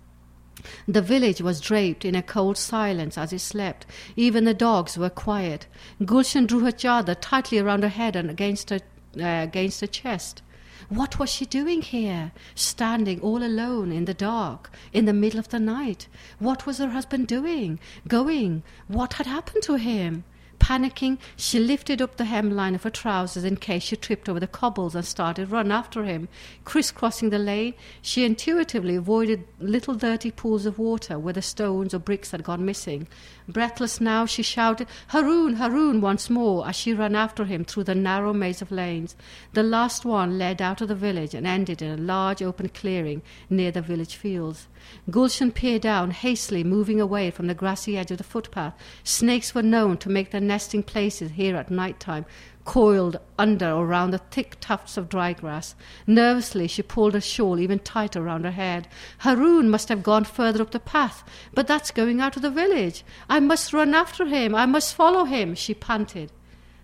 The 0.87 1.01
village 1.01 1.41
was 1.41 1.59
draped 1.59 2.05
in 2.05 2.15
a 2.15 2.21
cold 2.21 2.57
silence 2.57 3.17
as 3.17 3.31
he 3.31 3.37
slept. 3.37 3.85
Even 4.15 4.43
the 4.43 4.53
dogs 4.53 4.97
were 4.97 5.09
quiet. 5.09 5.67
Gulshan 6.01 6.47
drew 6.47 6.61
her 6.61 6.71
chadar 6.71 7.15
tightly 7.19 7.59
around 7.59 7.83
her 7.83 7.89
head 7.89 8.15
and 8.15 8.29
against 8.29 8.69
her, 8.69 8.79
uh, 9.19 9.43
against 9.43 9.81
her 9.81 9.87
chest. 9.87 10.41
What 10.89 11.17
was 11.17 11.29
she 11.29 11.45
doing 11.45 11.81
here, 11.81 12.31
standing 12.55 13.19
all 13.21 13.41
alone 13.43 13.91
in 13.91 14.05
the 14.05 14.13
dark, 14.13 14.69
in 14.91 15.05
the 15.05 15.13
middle 15.13 15.39
of 15.39 15.49
the 15.49 15.59
night? 15.59 16.07
What 16.39 16.65
was 16.65 16.77
her 16.77 16.89
husband 16.89 17.27
doing, 17.27 17.79
going? 18.07 18.63
What 18.87 19.13
had 19.13 19.25
happened 19.25 19.63
to 19.63 19.75
him? 19.75 20.23
Panicking, 20.63 21.17
she 21.35 21.59
lifted 21.59 22.01
up 22.01 22.15
the 22.15 22.23
hemline 22.23 22.73
of 22.73 22.83
her 22.83 22.89
trousers 22.89 23.43
in 23.43 23.57
case 23.57 23.83
she 23.83 23.97
tripped 23.97 24.29
over 24.29 24.39
the 24.39 24.47
cobbles 24.47 24.95
and 24.95 25.03
started 25.03 25.51
run 25.51 25.73
after 25.73 26.05
him. 26.05 26.29
Crisscrossing 26.63 27.31
the 27.31 27.37
lane, 27.37 27.73
she 28.01 28.23
intuitively 28.23 28.95
avoided 28.95 29.43
little 29.59 29.93
dirty 29.93 30.31
pools 30.31 30.65
of 30.65 30.79
water 30.79 31.19
where 31.19 31.33
the 31.33 31.41
stones 31.41 31.93
or 31.93 31.99
bricks 31.99 32.31
had 32.31 32.45
gone 32.45 32.63
missing. 32.63 33.09
Breathless 33.45 33.99
now, 33.99 34.25
she 34.25 34.41
shouted, 34.41 34.87
Haroon, 35.07 35.57
Haroon, 35.57 35.99
once 35.99 36.29
more 36.29 36.65
as 36.65 36.77
she 36.77 36.93
ran 36.93 37.13
after 37.13 37.43
him 37.43 37.65
through 37.65 37.83
the 37.83 37.93
narrow 37.93 38.31
maze 38.31 38.61
of 38.61 38.71
lanes. 38.71 39.17
The 39.51 39.63
last 39.63 40.05
one 40.05 40.37
led 40.37 40.61
out 40.61 40.79
of 40.79 40.87
the 40.87 40.95
village 40.95 41.33
and 41.33 41.45
ended 41.45 41.81
in 41.81 41.91
a 41.91 42.01
large 42.01 42.41
open 42.41 42.69
clearing 42.69 43.21
near 43.49 43.71
the 43.71 43.81
village 43.81 44.15
fields. 44.15 44.69
Gulshan 45.09 45.53
peered 45.53 45.81
down, 45.81 46.11
hastily 46.11 46.63
moving 46.63 46.99
away 46.99 47.31
from 47.31 47.47
the 47.47 47.53
grassy 47.53 47.97
edge 47.97 48.11
of 48.11 48.17
the 48.17 48.23
footpath. 48.23 48.73
Snakes 49.03 49.53
were 49.53 49.61
known 49.61 49.97
to 49.97 50.09
make 50.09 50.31
their 50.31 50.41
nesting 50.41 50.83
places 50.83 51.31
here 51.31 51.55
at 51.55 51.71
night 51.71 51.99
time, 51.99 52.25
coiled 52.65 53.19
under 53.37 53.69
or 53.69 53.85
around 53.85 54.11
the 54.11 54.17
thick 54.17 54.57
tufts 54.59 54.97
of 54.97 55.09
dry 55.09 55.33
grass. 55.33 55.75
Nervously, 56.07 56.67
she 56.67 56.81
pulled 56.81 57.13
her 57.13 57.21
shawl 57.21 57.59
even 57.59 57.79
tighter 57.79 58.21
round 58.21 58.45
her 58.45 58.51
head. 58.51 58.87
Haroon 59.19 59.69
must 59.69 59.89
have 59.89 60.03
gone 60.03 60.23
further 60.23 60.61
up 60.61 60.71
the 60.71 60.79
path, 60.79 61.23
but 61.53 61.67
that's 61.67 61.91
going 61.91 62.21
out 62.21 62.35
of 62.35 62.41
the 62.41 62.49
village. 62.49 63.03
I 63.29 63.39
must 63.39 63.73
run 63.73 63.93
after 63.93 64.25
him. 64.25 64.55
I 64.55 64.65
must 64.65 64.95
follow 64.95 65.25
him, 65.25 65.55
she 65.55 65.73
panted. 65.73 66.31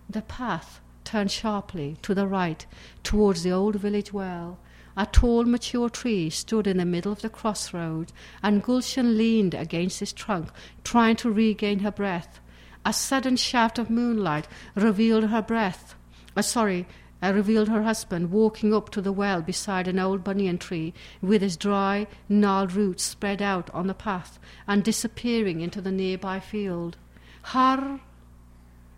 The 0.10 0.22
path 0.22 0.82
turned 1.04 1.32
sharply 1.32 1.98
to 2.02 2.14
the 2.14 2.28
right 2.28 2.66
towards 3.04 3.44
the 3.44 3.52
old 3.52 3.76
village 3.76 4.14
well. 4.14 4.60
A 5.00 5.06
tall, 5.06 5.46
mature 5.46 5.90
tree 5.90 6.30
stood 6.30 6.68
in 6.68 6.76
the 6.76 6.84
middle 6.84 7.14
of 7.14 7.22
the 7.22 7.30
crossroad, 7.30 8.12
and 8.44 8.62
Gulshan 8.62 9.16
leaned 9.16 9.54
against 9.54 10.02
its 10.02 10.12
trunk, 10.12 10.50
trying 10.84 11.16
to 11.16 11.32
regain 11.32 11.80
her 11.80 11.92
breath. 11.92 12.42
A 12.86 12.92
sudden 12.92 13.38
shaft 13.38 13.80
of 13.80 13.90
moonlight 13.90 14.46
revealed 14.76 15.30
her 15.30 15.42
breath. 15.42 15.96
Uh, 16.36 16.42
sorry, 16.42 16.86
uh, 17.24 17.32
revealed 17.34 17.70
her 17.70 17.84
husband 17.84 18.30
walking 18.30 18.74
up 18.74 18.90
to 18.90 19.00
the 19.00 19.14
well 19.14 19.42
beside 19.42 19.88
an 19.88 20.00
old 20.00 20.22
banyan 20.22 20.58
tree 20.58 20.94
with 21.22 21.42
his 21.42 21.56
dry, 21.56 22.06
gnarled 22.28 22.74
roots 22.74 23.04
spread 23.06 23.42
out 23.42 23.70
on 23.70 23.88
the 23.88 23.94
path 23.94 24.38
and 24.68 24.84
disappearing 24.84 25.62
into 25.62 25.80
the 25.80 25.94
nearby 25.94 26.42
field. 26.42 26.98
Har, 27.44 28.02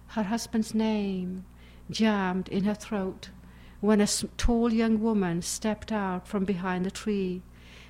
her 0.08 0.24
husband's 0.24 0.74
name, 0.74 1.46
jammed 1.92 2.50
in 2.50 2.64
her 2.64 2.74
throat 2.74 3.30
when 3.82 4.00
a 4.00 4.08
tall 4.38 4.72
young 4.72 5.02
woman 5.02 5.41
stepped 5.41 5.91
out 5.91 6.28
from 6.28 6.46
behind 6.46 6.86
the 6.86 6.91
tree. 6.91 7.41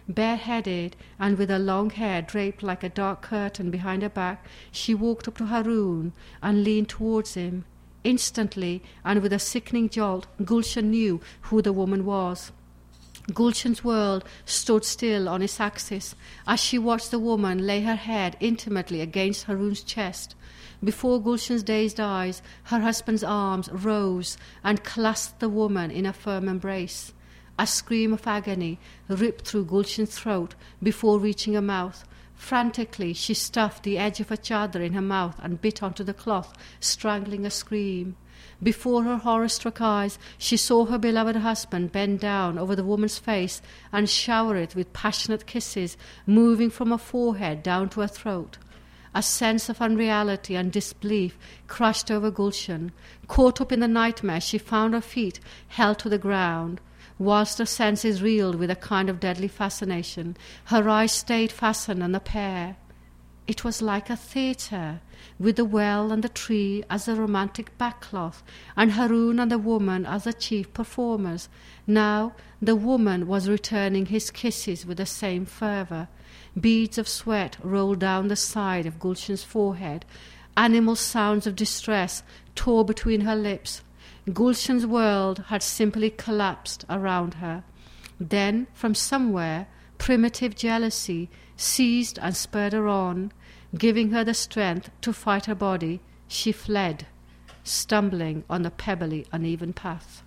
Bareheaded 0.08 0.96
and 1.20 1.38
with 1.38 1.50
her 1.50 1.60
long 1.60 1.92
hair 1.92 2.22
draped 2.22 2.64
like 2.64 2.84
a 2.84 2.90
dark 2.90 3.22
curtain 3.22 3.70
behind 3.70 4.02
her 4.02 4.10
back, 4.10 4.46
she 4.72 4.96
walked 4.96 5.28
up 5.28 5.38
to 5.38 5.46
Haroon 5.46 6.14
and 6.42 6.64
leaned 6.64 6.90
towards 6.90 7.36
him. 7.36 7.66
Instantly, 8.04 8.82
and 9.06 9.22
with 9.22 9.32
a 9.32 9.38
sickening 9.38 9.88
jolt, 9.90 10.26
Gulshan 10.44 10.90
knew 10.90 11.22
who 11.42 11.62
the 11.62 11.72
woman 11.74 12.04
was. 12.04 12.52
Gulshan's 13.30 13.84
world 13.84 14.24
stood 14.46 14.84
still 14.84 15.30
on 15.30 15.44
its 15.44 15.60
axis 15.60 16.16
as 16.48 16.60
she 16.60 16.80
watched 16.80 17.12
the 17.12 17.20
woman 17.20 17.68
lay 17.68 17.82
her 17.82 17.96
head 17.96 18.36
intimately 18.40 19.02
against 19.02 19.44
Haroon's 19.44 19.84
chest. 19.84 20.36
Before 20.84 21.22
Gulshan's 21.22 21.62
dazed 21.62 22.00
eyes, 22.00 22.42
her 22.64 22.80
husband's 22.80 23.24
arms 23.24 23.70
rose 23.72 24.36
and 24.64 24.84
clasped 24.84 25.40
the 25.40 25.50
woman 25.50 25.92
in 25.92 26.08
a 26.08 26.14
firm 26.14 26.50
embrace. 26.50 27.14
A 27.60 27.68
scream 27.68 28.14
of 28.14 28.26
agony 28.26 28.80
ripped 29.08 29.48
through 29.48 29.66
Gulshan's 29.66 30.18
throat 30.18 30.56
before 30.82 31.20
reaching 31.20 31.54
her 31.54 31.62
mouth. 31.62 32.08
Frantically, 32.34 33.14
she 33.14 33.36
stuffed 33.36 33.84
the 33.84 34.00
edge 34.00 34.20
of 34.20 34.30
her 34.30 34.38
chadar 34.38 34.82
in 34.82 34.94
her 34.94 35.02
mouth 35.02 35.40
and 35.44 35.62
bit 35.62 35.84
onto 35.84 36.04
the 36.04 36.16
cloth, 36.16 36.52
strangling 36.80 37.46
a 37.46 37.52
scream. 37.52 38.16
Before 38.64 39.04
her 39.04 39.18
horror 39.18 39.50
struck 39.50 39.80
eyes, 39.82 40.18
she 40.40 40.58
saw 40.58 40.86
her 40.86 40.98
beloved 40.98 41.36
husband 41.36 41.92
bend 41.92 42.20
down 42.20 42.58
over 42.58 42.76
the 42.76 42.84
woman's 42.84 43.20
face 43.20 43.62
and 43.92 44.10
shower 44.10 44.56
it 44.56 44.74
with 44.74 44.94
passionate 44.94 45.46
kisses, 45.46 45.96
moving 46.26 46.72
from 46.72 46.90
her 46.90 46.98
forehead 46.98 47.62
down 47.62 47.90
to 47.90 48.02
her 48.02 48.08
throat. 48.08 48.58
A 49.14 49.22
sense 49.22 49.68
of 49.68 49.82
unreality 49.82 50.56
and 50.56 50.72
disbelief 50.72 51.38
crushed 51.68 52.10
over 52.10 52.32
Gulshan. 52.32 52.92
Caught 53.28 53.60
up 53.60 53.72
in 53.72 53.82
the 53.82 53.88
nightmare, 53.88 54.40
she 54.40 54.58
found 54.58 54.94
her 54.94 55.02
feet 55.02 55.40
held 55.68 56.00
to 56.00 56.10
the 56.10 56.18
ground. 56.18 56.80
Whilst 57.20 57.58
her 57.58 57.66
senses 57.66 58.22
reeled 58.22 58.56
with 58.56 58.72
a 58.72 58.76
kind 58.76 59.10
of 59.10 59.20
deadly 59.20 59.48
fascination, 59.48 60.38
her 60.66 60.88
eyes 60.88 61.12
stayed 61.12 61.52
fastened 61.52 62.02
on 62.02 62.14
the 62.14 62.20
pair. 62.20 62.78
It 63.48 63.66
was 63.66 63.82
like 63.82 64.10
a 64.10 64.16
theatre, 64.16 65.02
with 65.38 65.58
the 65.58 65.66
well 65.66 66.12
and 66.12 66.24
the 66.24 66.30
tree 66.30 66.84
as 66.90 67.06
the 67.06 67.16
romantic 67.16 67.78
backcloth, 67.78 68.44
and 68.78 68.94
Haroon 68.94 69.40
and 69.40 69.52
the 69.52 69.58
woman 69.58 70.06
as 70.06 70.24
the 70.24 70.32
chief 70.32 70.74
performers. 70.74 71.50
Now 71.86 72.34
the 72.62 72.76
woman 72.78 73.28
was 73.28 73.50
returning 73.50 74.06
his 74.06 74.32
kisses 74.32 74.86
with 74.86 74.98
the 74.98 75.06
same 75.06 75.46
fervour. 75.46 76.08
Beads 76.60 76.98
of 76.98 77.08
sweat 77.08 77.58
rolled 77.64 78.00
down 78.00 78.28
the 78.28 78.36
side 78.36 78.86
of 78.86 79.00
Gulshan's 79.00 79.44
forehead. 79.44 80.06
Animal 80.58 80.96
sounds 80.96 81.48
of 81.48 81.56
distress 81.56 82.24
tore 82.56 82.84
between 82.84 83.22
her 83.22 83.36
lips. 83.36 83.82
Gulshan's 84.34 84.86
world 84.86 85.46
had 85.48 85.64
simply 85.64 86.10
collapsed 86.10 86.86
around 86.90 87.36
her. 87.36 87.64
Then, 88.20 88.68
from 88.74 88.94
somewhere, 88.94 89.68
primitive 89.98 90.56
jealousy 90.56 91.30
seized 91.56 92.20
and 92.22 92.36
spurred 92.36 92.74
her 92.74 92.88
on, 92.88 93.32
giving 93.78 94.12
her 94.12 94.24
the 94.24 94.34
strength 94.34 94.90
to 95.02 95.14
fight 95.14 95.46
her 95.46 95.56
body. 95.56 96.02
She 96.28 96.52
fled, 96.52 97.08
stumbling 97.64 98.44
on 98.50 98.64
the 98.64 98.72
pebbly, 98.72 99.26
uneven 99.32 99.74
path. 99.74 100.24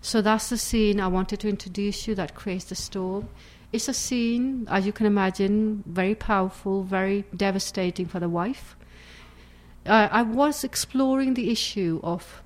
So 0.00 0.20
that's 0.20 0.48
the 0.48 0.58
scene 0.58 0.98
I 1.00 1.06
wanted 1.06 1.40
to 1.40 1.48
introduce 1.48 2.08
you 2.08 2.14
that 2.16 2.34
creates 2.34 2.64
the 2.64 2.74
storm. 2.74 3.28
It's 3.72 3.88
a 3.88 3.94
scene, 3.94 4.66
as 4.70 4.84
you 4.84 4.92
can 4.92 5.06
imagine, 5.06 5.82
very 5.86 6.14
powerful, 6.14 6.82
very 6.82 7.24
devastating 7.34 8.06
for 8.06 8.20
the 8.20 8.28
wife. 8.28 8.76
Uh, 9.86 10.08
I 10.12 10.22
was 10.22 10.62
exploring 10.62 11.34
the 11.34 11.50
issue 11.50 11.98
of 12.02 12.42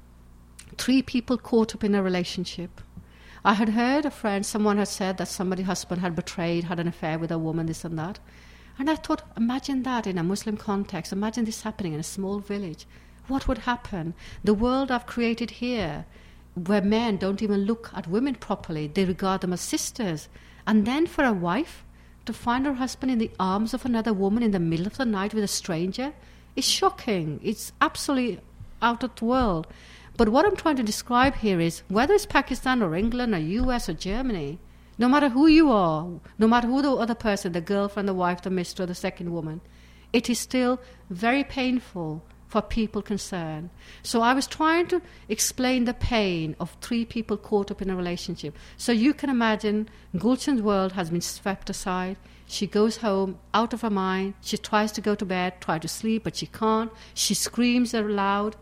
three 0.78 1.02
people 1.02 1.36
caught 1.36 1.74
up 1.74 1.82
in 1.82 1.96
a 1.96 2.02
relationship. 2.02 2.80
I 3.44 3.54
had 3.54 3.70
heard 3.70 4.04
a 4.04 4.10
friend, 4.10 4.46
someone 4.46 4.78
had 4.78 4.88
said 4.88 5.16
that 5.18 5.28
somebody's 5.28 5.66
husband 5.66 6.00
had 6.00 6.14
betrayed, 6.14 6.64
had 6.64 6.78
an 6.78 6.88
affair 6.88 7.18
with 7.18 7.32
a 7.32 7.38
woman, 7.38 7.66
this 7.66 7.84
and 7.84 7.98
that. 7.98 8.20
And 8.78 8.88
I 8.88 8.94
thought, 8.94 9.22
imagine 9.36 9.82
that 9.82 10.06
in 10.06 10.18
a 10.18 10.22
Muslim 10.22 10.56
context. 10.56 11.12
Imagine 11.12 11.44
this 11.44 11.62
happening 11.62 11.92
in 11.92 12.00
a 12.00 12.04
small 12.04 12.38
village. 12.38 12.86
What 13.26 13.48
would 13.48 13.58
happen? 13.58 14.14
The 14.44 14.54
world 14.54 14.90
I've 14.92 15.06
created 15.06 15.50
here, 15.50 16.06
where 16.54 16.82
men 16.82 17.16
don't 17.16 17.42
even 17.42 17.64
look 17.64 17.90
at 17.94 18.06
women 18.06 18.36
properly, 18.36 18.86
they 18.86 19.04
regard 19.04 19.40
them 19.40 19.52
as 19.52 19.60
sisters. 19.60 20.28
And 20.66 20.86
then 20.86 21.06
for 21.06 21.24
a 21.24 21.32
wife 21.32 21.84
to 22.26 22.32
find 22.32 22.66
her 22.66 22.74
husband 22.74 23.12
in 23.12 23.18
the 23.18 23.30
arms 23.38 23.72
of 23.72 23.84
another 23.84 24.12
woman 24.12 24.42
in 24.42 24.50
the 24.50 24.58
middle 24.58 24.86
of 24.86 24.96
the 24.96 25.04
night 25.04 25.32
with 25.32 25.44
a 25.44 25.48
stranger 25.48 26.12
is 26.56 26.64
shocking. 26.64 27.40
It's 27.42 27.72
absolutely 27.80 28.40
out 28.82 29.04
of 29.04 29.14
the 29.14 29.24
world. 29.24 29.66
But 30.16 30.30
what 30.30 30.44
I'm 30.44 30.56
trying 30.56 30.76
to 30.76 30.82
describe 30.82 31.36
here 31.36 31.60
is 31.60 31.82
whether 31.88 32.14
it's 32.14 32.26
Pakistan 32.26 32.82
or 32.82 32.96
England 32.96 33.34
or 33.34 33.38
US 33.38 33.88
or 33.88 33.92
Germany, 33.92 34.58
no 34.98 35.08
matter 35.08 35.28
who 35.28 35.46
you 35.46 35.70
are, 35.70 36.08
no 36.38 36.48
matter 36.48 36.66
who 36.66 36.82
the 36.82 36.92
other 36.92 37.14
person, 37.14 37.52
the 37.52 37.60
girlfriend, 37.60 38.08
the 38.08 38.14
wife, 38.14 38.42
the 38.42 38.50
mistress, 38.50 38.88
the 38.88 38.94
second 38.94 39.32
woman, 39.32 39.60
it 40.12 40.30
is 40.30 40.38
still 40.38 40.80
very 41.10 41.44
painful 41.44 42.22
for 42.48 42.62
people 42.62 43.02
concerned. 43.02 43.70
So 44.02 44.22
I 44.22 44.32
was 44.32 44.46
trying 44.46 44.86
to 44.88 45.02
explain 45.28 45.84
the 45.84 45.94
pain 45.94 46.56
of 46.60 46.76
three 46.80 47.04
people 47.04 47.36
caught 47.36 47.70
up 47.70 47.82
in 47.82 47.90
a 47.90 47.96
relationship. 47.96 48.56
So 48.76 48.92
you 48.92 49.14
can 49.14 49.30
imagine 49.30 49.88
Gulshan's 50.16 50.62
world 50.62 50.92
has 50.92 51.10
been 51.10 51.20
swept 51.20 51.70
aside. 51.70 52.16
She 52.46 52.66
goes 52.66 52.98
home 52.98 53.38
out 53.52 53.72
of 53.72 53.80
her 53.80 53.90
mind. 53.90 54.34
She 54.40 54.56
tries 54.56 54.92
to 54.92 55.00
go 55.00 55.14
to 55.16 55.24
bed, 55.24 55.60
try 55.60 55.78
to 55.78 55.88
sleep, 55.88 56.24
but 56.24 56.36
she 56.36 56.46
can't. 56.46 56.92
She 57.14 57.34
screams 57.34 57.92
aloud 57.92 58.56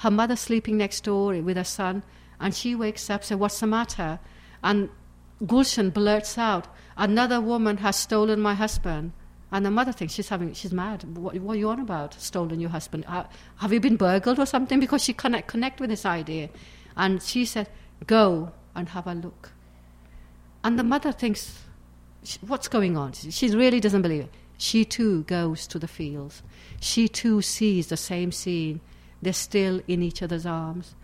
her 0.00 0.10
mother 0.10 0.36
sleeping 0.36 0.78
next 0.78 1.04
door 1.04 1.34
with 1.42 1.58
her 1.58 1.64
son, 1.64 2.02
and 2.40 2.54
she 2.54 2.74
wakes 2.74 3.10
up, 3.10 3.22
says, 3.22 3.36
What's 3.36 3.60
the 3.60 3.66
matter? 3.66 4.18
And 4.62 4.88
Gulshan 5.42 5.92
blurts 5.92 6.38
out, 6.38 6.68
Another 6.96 7.40
woman 7.40 7.78
has 7.78 7.96
stolen 7.96 8.40
my 8.40 8.54
husband. 8.54 9.12
And 9.52 9.66
the 9.66 9.70
mother 9.70 9.92
thinks 9.92 10.14
she's 10.14 10.28
having, 10.28 10.52
she's 10.52 10.72
mad. 10.72 11.04
What, 11.16 11.34
what 11.40 11.54
are 11.54 11.58
you 11.58 11.68
on 11.70 11.80
about? 11.80 12.14
Stolen 12.14 12.60
your 12.60 12.70
husband? 12.70 13.04
Uh, 13.08 13.24
have 13.56 13.72
you 13.72 13.80
been 13.80 13.96
burgled 13.96 14.38
or 14.38 14.46
something? 14.46 14.78
Because 14.78 15.02
she 15.02 15.12
cannot 15.12 15.46
connect 15.46 15.80
with 15.80 15.90
this 15.90 16.06
idea. 16.06 16.50
And 16.96 17.22
she 17.22 17.44
said, 17.44 17.68
Go 18.06 18.52
and 18.74 18.88
have 18.90 19.06
a 19.06 19.14
look. 19.14 19.50
And 20.62 20.78
the 20.78 20.84
mother 20.84 21.12
thinks, 21.12 21.64
What's 22.46 22.68
going 22.68 22.96
on? 22.96 23.12
She 23.12 23.48
really 23.48 23.80
doesn't 23.80 24.02
believe 24.02 24.24
it. 24.24 24.34
She 24.58 24.84
too 24.84 25.22
goes 25.24 25.66
to 25.68 25.78
the 25.78 25.88
fields. 25.88 26.42
She 26.80 27.08
too 27.08 27.40
sees 27.40 27.86
the 27.86 27.96
same 27.96 28.30
scene 28.30 28.80
they're 29.22 29.32
still 29.32 29.80
in 29.88 30.02
each 30.02 30.22
other's 30.22 30.46
arms. 30.46 30.94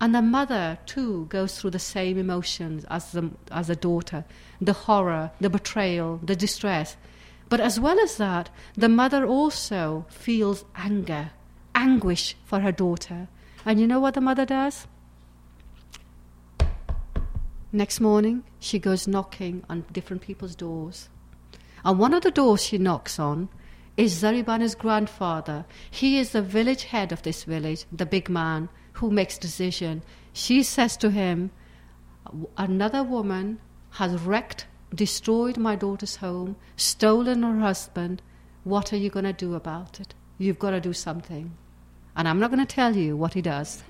And 0.00 0.14
the 0.14 0.22
mother, 0.22 0.78
too, 0.86 1.26
goes 1.26 1.58
through 1.58 1.70
the 1.70 1.78
same 1.78 2.18
emotions 2.18 2.84
as 2.90 3.12
the, 3.12 3.30
as 3.50 3.68
the 3.68 3.76
daughter 3.76 4.24
the 4.60 4.72
horror, 4.72 5.30
the 5.40 5.50
betrayal, 5.50 6.20
the 6.22 6.36
distress. 6.36 6.96
But 7.54 7.60
as 7.60 7.78
well 7.78 8.00
as 8.00 8.16
that, 8.16 8.50
the 8.76 8.88
mother 8.88 9.24
also 9.24 10.06
feels 10.08 10.64
anger, 10.74 11.30
anguish 11.72 12.34
for 12.44 12.58
her 12.58 12.72
daughter. 12.72 13.28
And 13.64 13.78
you 13.78 13.86
know 13.86 14.00
what 14.00 14.14
the 14.14 14.20
mother 14.20 14.44
does? 14.44 14.88
Next 17.70 18.00
morning, 18.00 18.42
she 18.58 18.80
goes 18.80 19.06
knocking 19.06 19.62
on 19.70 19.84
different 19.92 20.22
people's 20.22 20.56
doors. 20.56 21.08
And 21.84 21.96
one 21.96 22.12
of 22.12 22.24
the 22.24 22.32
doors 22.32 22.64
she 22.64 22.76
knocks 22.76 23.20
on 23.20 23.48
is 23.96 24.20
Zarri 24.20 24.44
Bano's 24.44 24.74
grandfather. 24.74 25.64
He 25.88 26.18
is 26.18 26.30
the 26.30 26.42
village 26.42 26.82
head 26.82 27.12
of 27.12 27.22
this 27.22 27.44
village, 27.44 27.84
the 27.92 28.04
big 28.04 28.28
man 28.28 28.68
who 28.94 29.12
makes 29.12 29.38
decision. 29.38 30.02
She 30.32 30.64
says 30.64 30.96
to 30.96 31.10
him, 31.10 31.52
Another 32.58 33.04
woman 33.04 33.60
has 33.90 34.20
wrecked, 34.22 34.66
destroyed 34.94 35.56
my 35.56 35.76
daughter's 35.76 36.16
home, 36.16 36.56
stolen 36.76 37.42
her 37.42 37.60
husband. 37.60 38.22
What 38.64 38.92
are 38.92 38.96
you 38.96 39.10
going 39.10 39.24
to 39.24 39.32
do 39.32 39.54
about 39.54 40.00
it? 40.00 40.14
You've 40.38 40.58
got 40.58 40.70
to 40.70 40.80
do 40.80 40.92
something. 40.92 41.56
And 42.16 42.28
I'm 42.28 42.38
not 42.38 42.50
going 42.50 42.64
to 42.64 42.74
tell 42.74 42.96
you 42.96 43.16
what 43.16 43.34
he 43.34 43.42
does. 43.42 43.82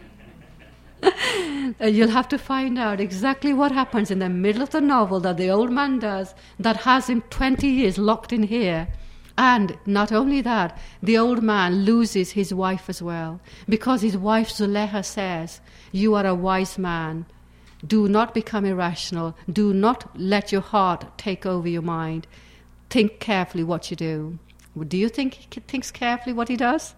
You'll 1.80 2.08
have 2.08 2.28
to 2.28 2.38
find 2.38 2.78
out 2.78 3.00
exactly 3.00 3.52
what 3.52 3.72
happens 3.72 4.10
in 4.10 4.18
the 4.18 4.28
middle 4.28 4.62
of 4.62 4.70
the 4.70 4.80
novel 4.80 5.20
that 5.20 5.36
the 5.36 5.50
old 5.50 5.70
man 5.70 5.98
does 5.98 6.34
that 6.58 6.78
has 6.78 7.08
him 7.08 7.22
20 7.30 7.66
years 7.66 7.98
locked 7.98 8.32
in 8.32 8.44
here 8.44 8.88
and 9.36 9.76
not 9.84 10.12
only 10.12 10.40
that, 10.42 10.78
the 11.02 11.18
old 11.18 11.42
man 11.42 11.84
loses 11.84 12.32
his 12.32 12.54
wife 12.54 12.88
as 12.88 13.02
well, 13.02 13.40
because 13.68 14.02
his 14.02 14.16
wife 14.16 14.48
Zuleha 14.48 15.04
says, 15.04 15.60
You 15.90 16.14
are 16.14 16.26
a 16.26 16.34
wise 16.34 16.78
man. 16.78 17.26
Do 17.86 18.08
not 18.08 18.34
become 18.34 18.64
irrational. 18.64 19.36
Do 19.50 19.74
not 19.74 20.18
let 20.18 20.52
your 20.52 20.60
heart 20.60 21.18
take 21.18 21.44
over 21.44 21.68
your 21.68 21.82
mind. 21.82 22.26
Think 22.90 23.20
carefully 23.20 23.64
what 23.64 23.90
you 23.90 23.96
do. 23.96 24.38
Do 24.88 24.96
you 24.96 25.08
think 25.08 25.34
he 25.34 25.60
thinks 25.60 25.90
carefully 25.90 26.32
what 26.32 26.48
he 26.48 26.56
does? 26.56 26.94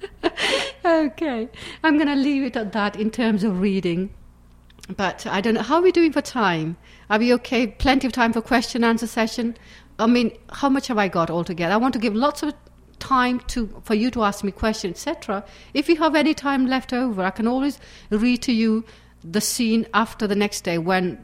okay, 0.84 1.48
I'm 1.82 1.96
going 1.96 2.08
to 2.08 2.14
leave 2.14 2.44
it 2.44 2.56
at 2.56 2.72
that 2.72 2.96
in 2.96 3.10
terms 3.10 3.42
of 3.44 3.60
reading. 3.60 4.10
But 4.96 5.26
I 5.26 5.40
don't 5.40 5.54
know. 5.54 5.62
How 5.62 5.76
are 5.76 5.82
we 5.82 5.92
doing 5.92 6.12
for 6.12 6.22
time? 6.22 6.76
Are 7.10 7.18
we 7.18 7.32
okay? 7.34 7.66
Plenty 7.66 8.06
of 8.06 8.12
time 8.12 8.32
for 8.32 8.40
question 8.40 8.84
answer 8.84 9.06
session? 9.06 9.56
I 9.98 10.06
mean, 10.06 10.36
how 10.50 10.68
much 10.68 10.86
have 10.86 10.98
I 10.98 11.08
got 11.08 11.30
altogether? 11.30 11.74
I 11.74 11.76
want 11.76 11.92
to 11.94 12.00
give 12.00 12.14
lots 12.14 12.42
of 12.42 12.54
time 12.98 13.40
to 13.48 13.82
for 13.84 13.94
you 13.94 14.10
to 14.10 14.22
ask 14.22 14.44
me 14.44 14.52
questions, 14.52 14.92
etc. 15.06 15.44
If 15.74 15.88
you 15.88 15.96
have 15.96 16.14
any 16.14 16.34
time 16.34 16.66
left 16.66 16.92
over, 16.92 17.22
I 17.22 17.30
can 17.30 17.46
always 17.46 17.78
read 18.10 18.42
to 18.42 18.52
you 18.52 18.84
the 19.24 19.40
scene 19.40 19.86
after 19.94 20.26
the 20.26 20.36
next 20.36 20.62
day 20.62 20.78
when 20.78 21.18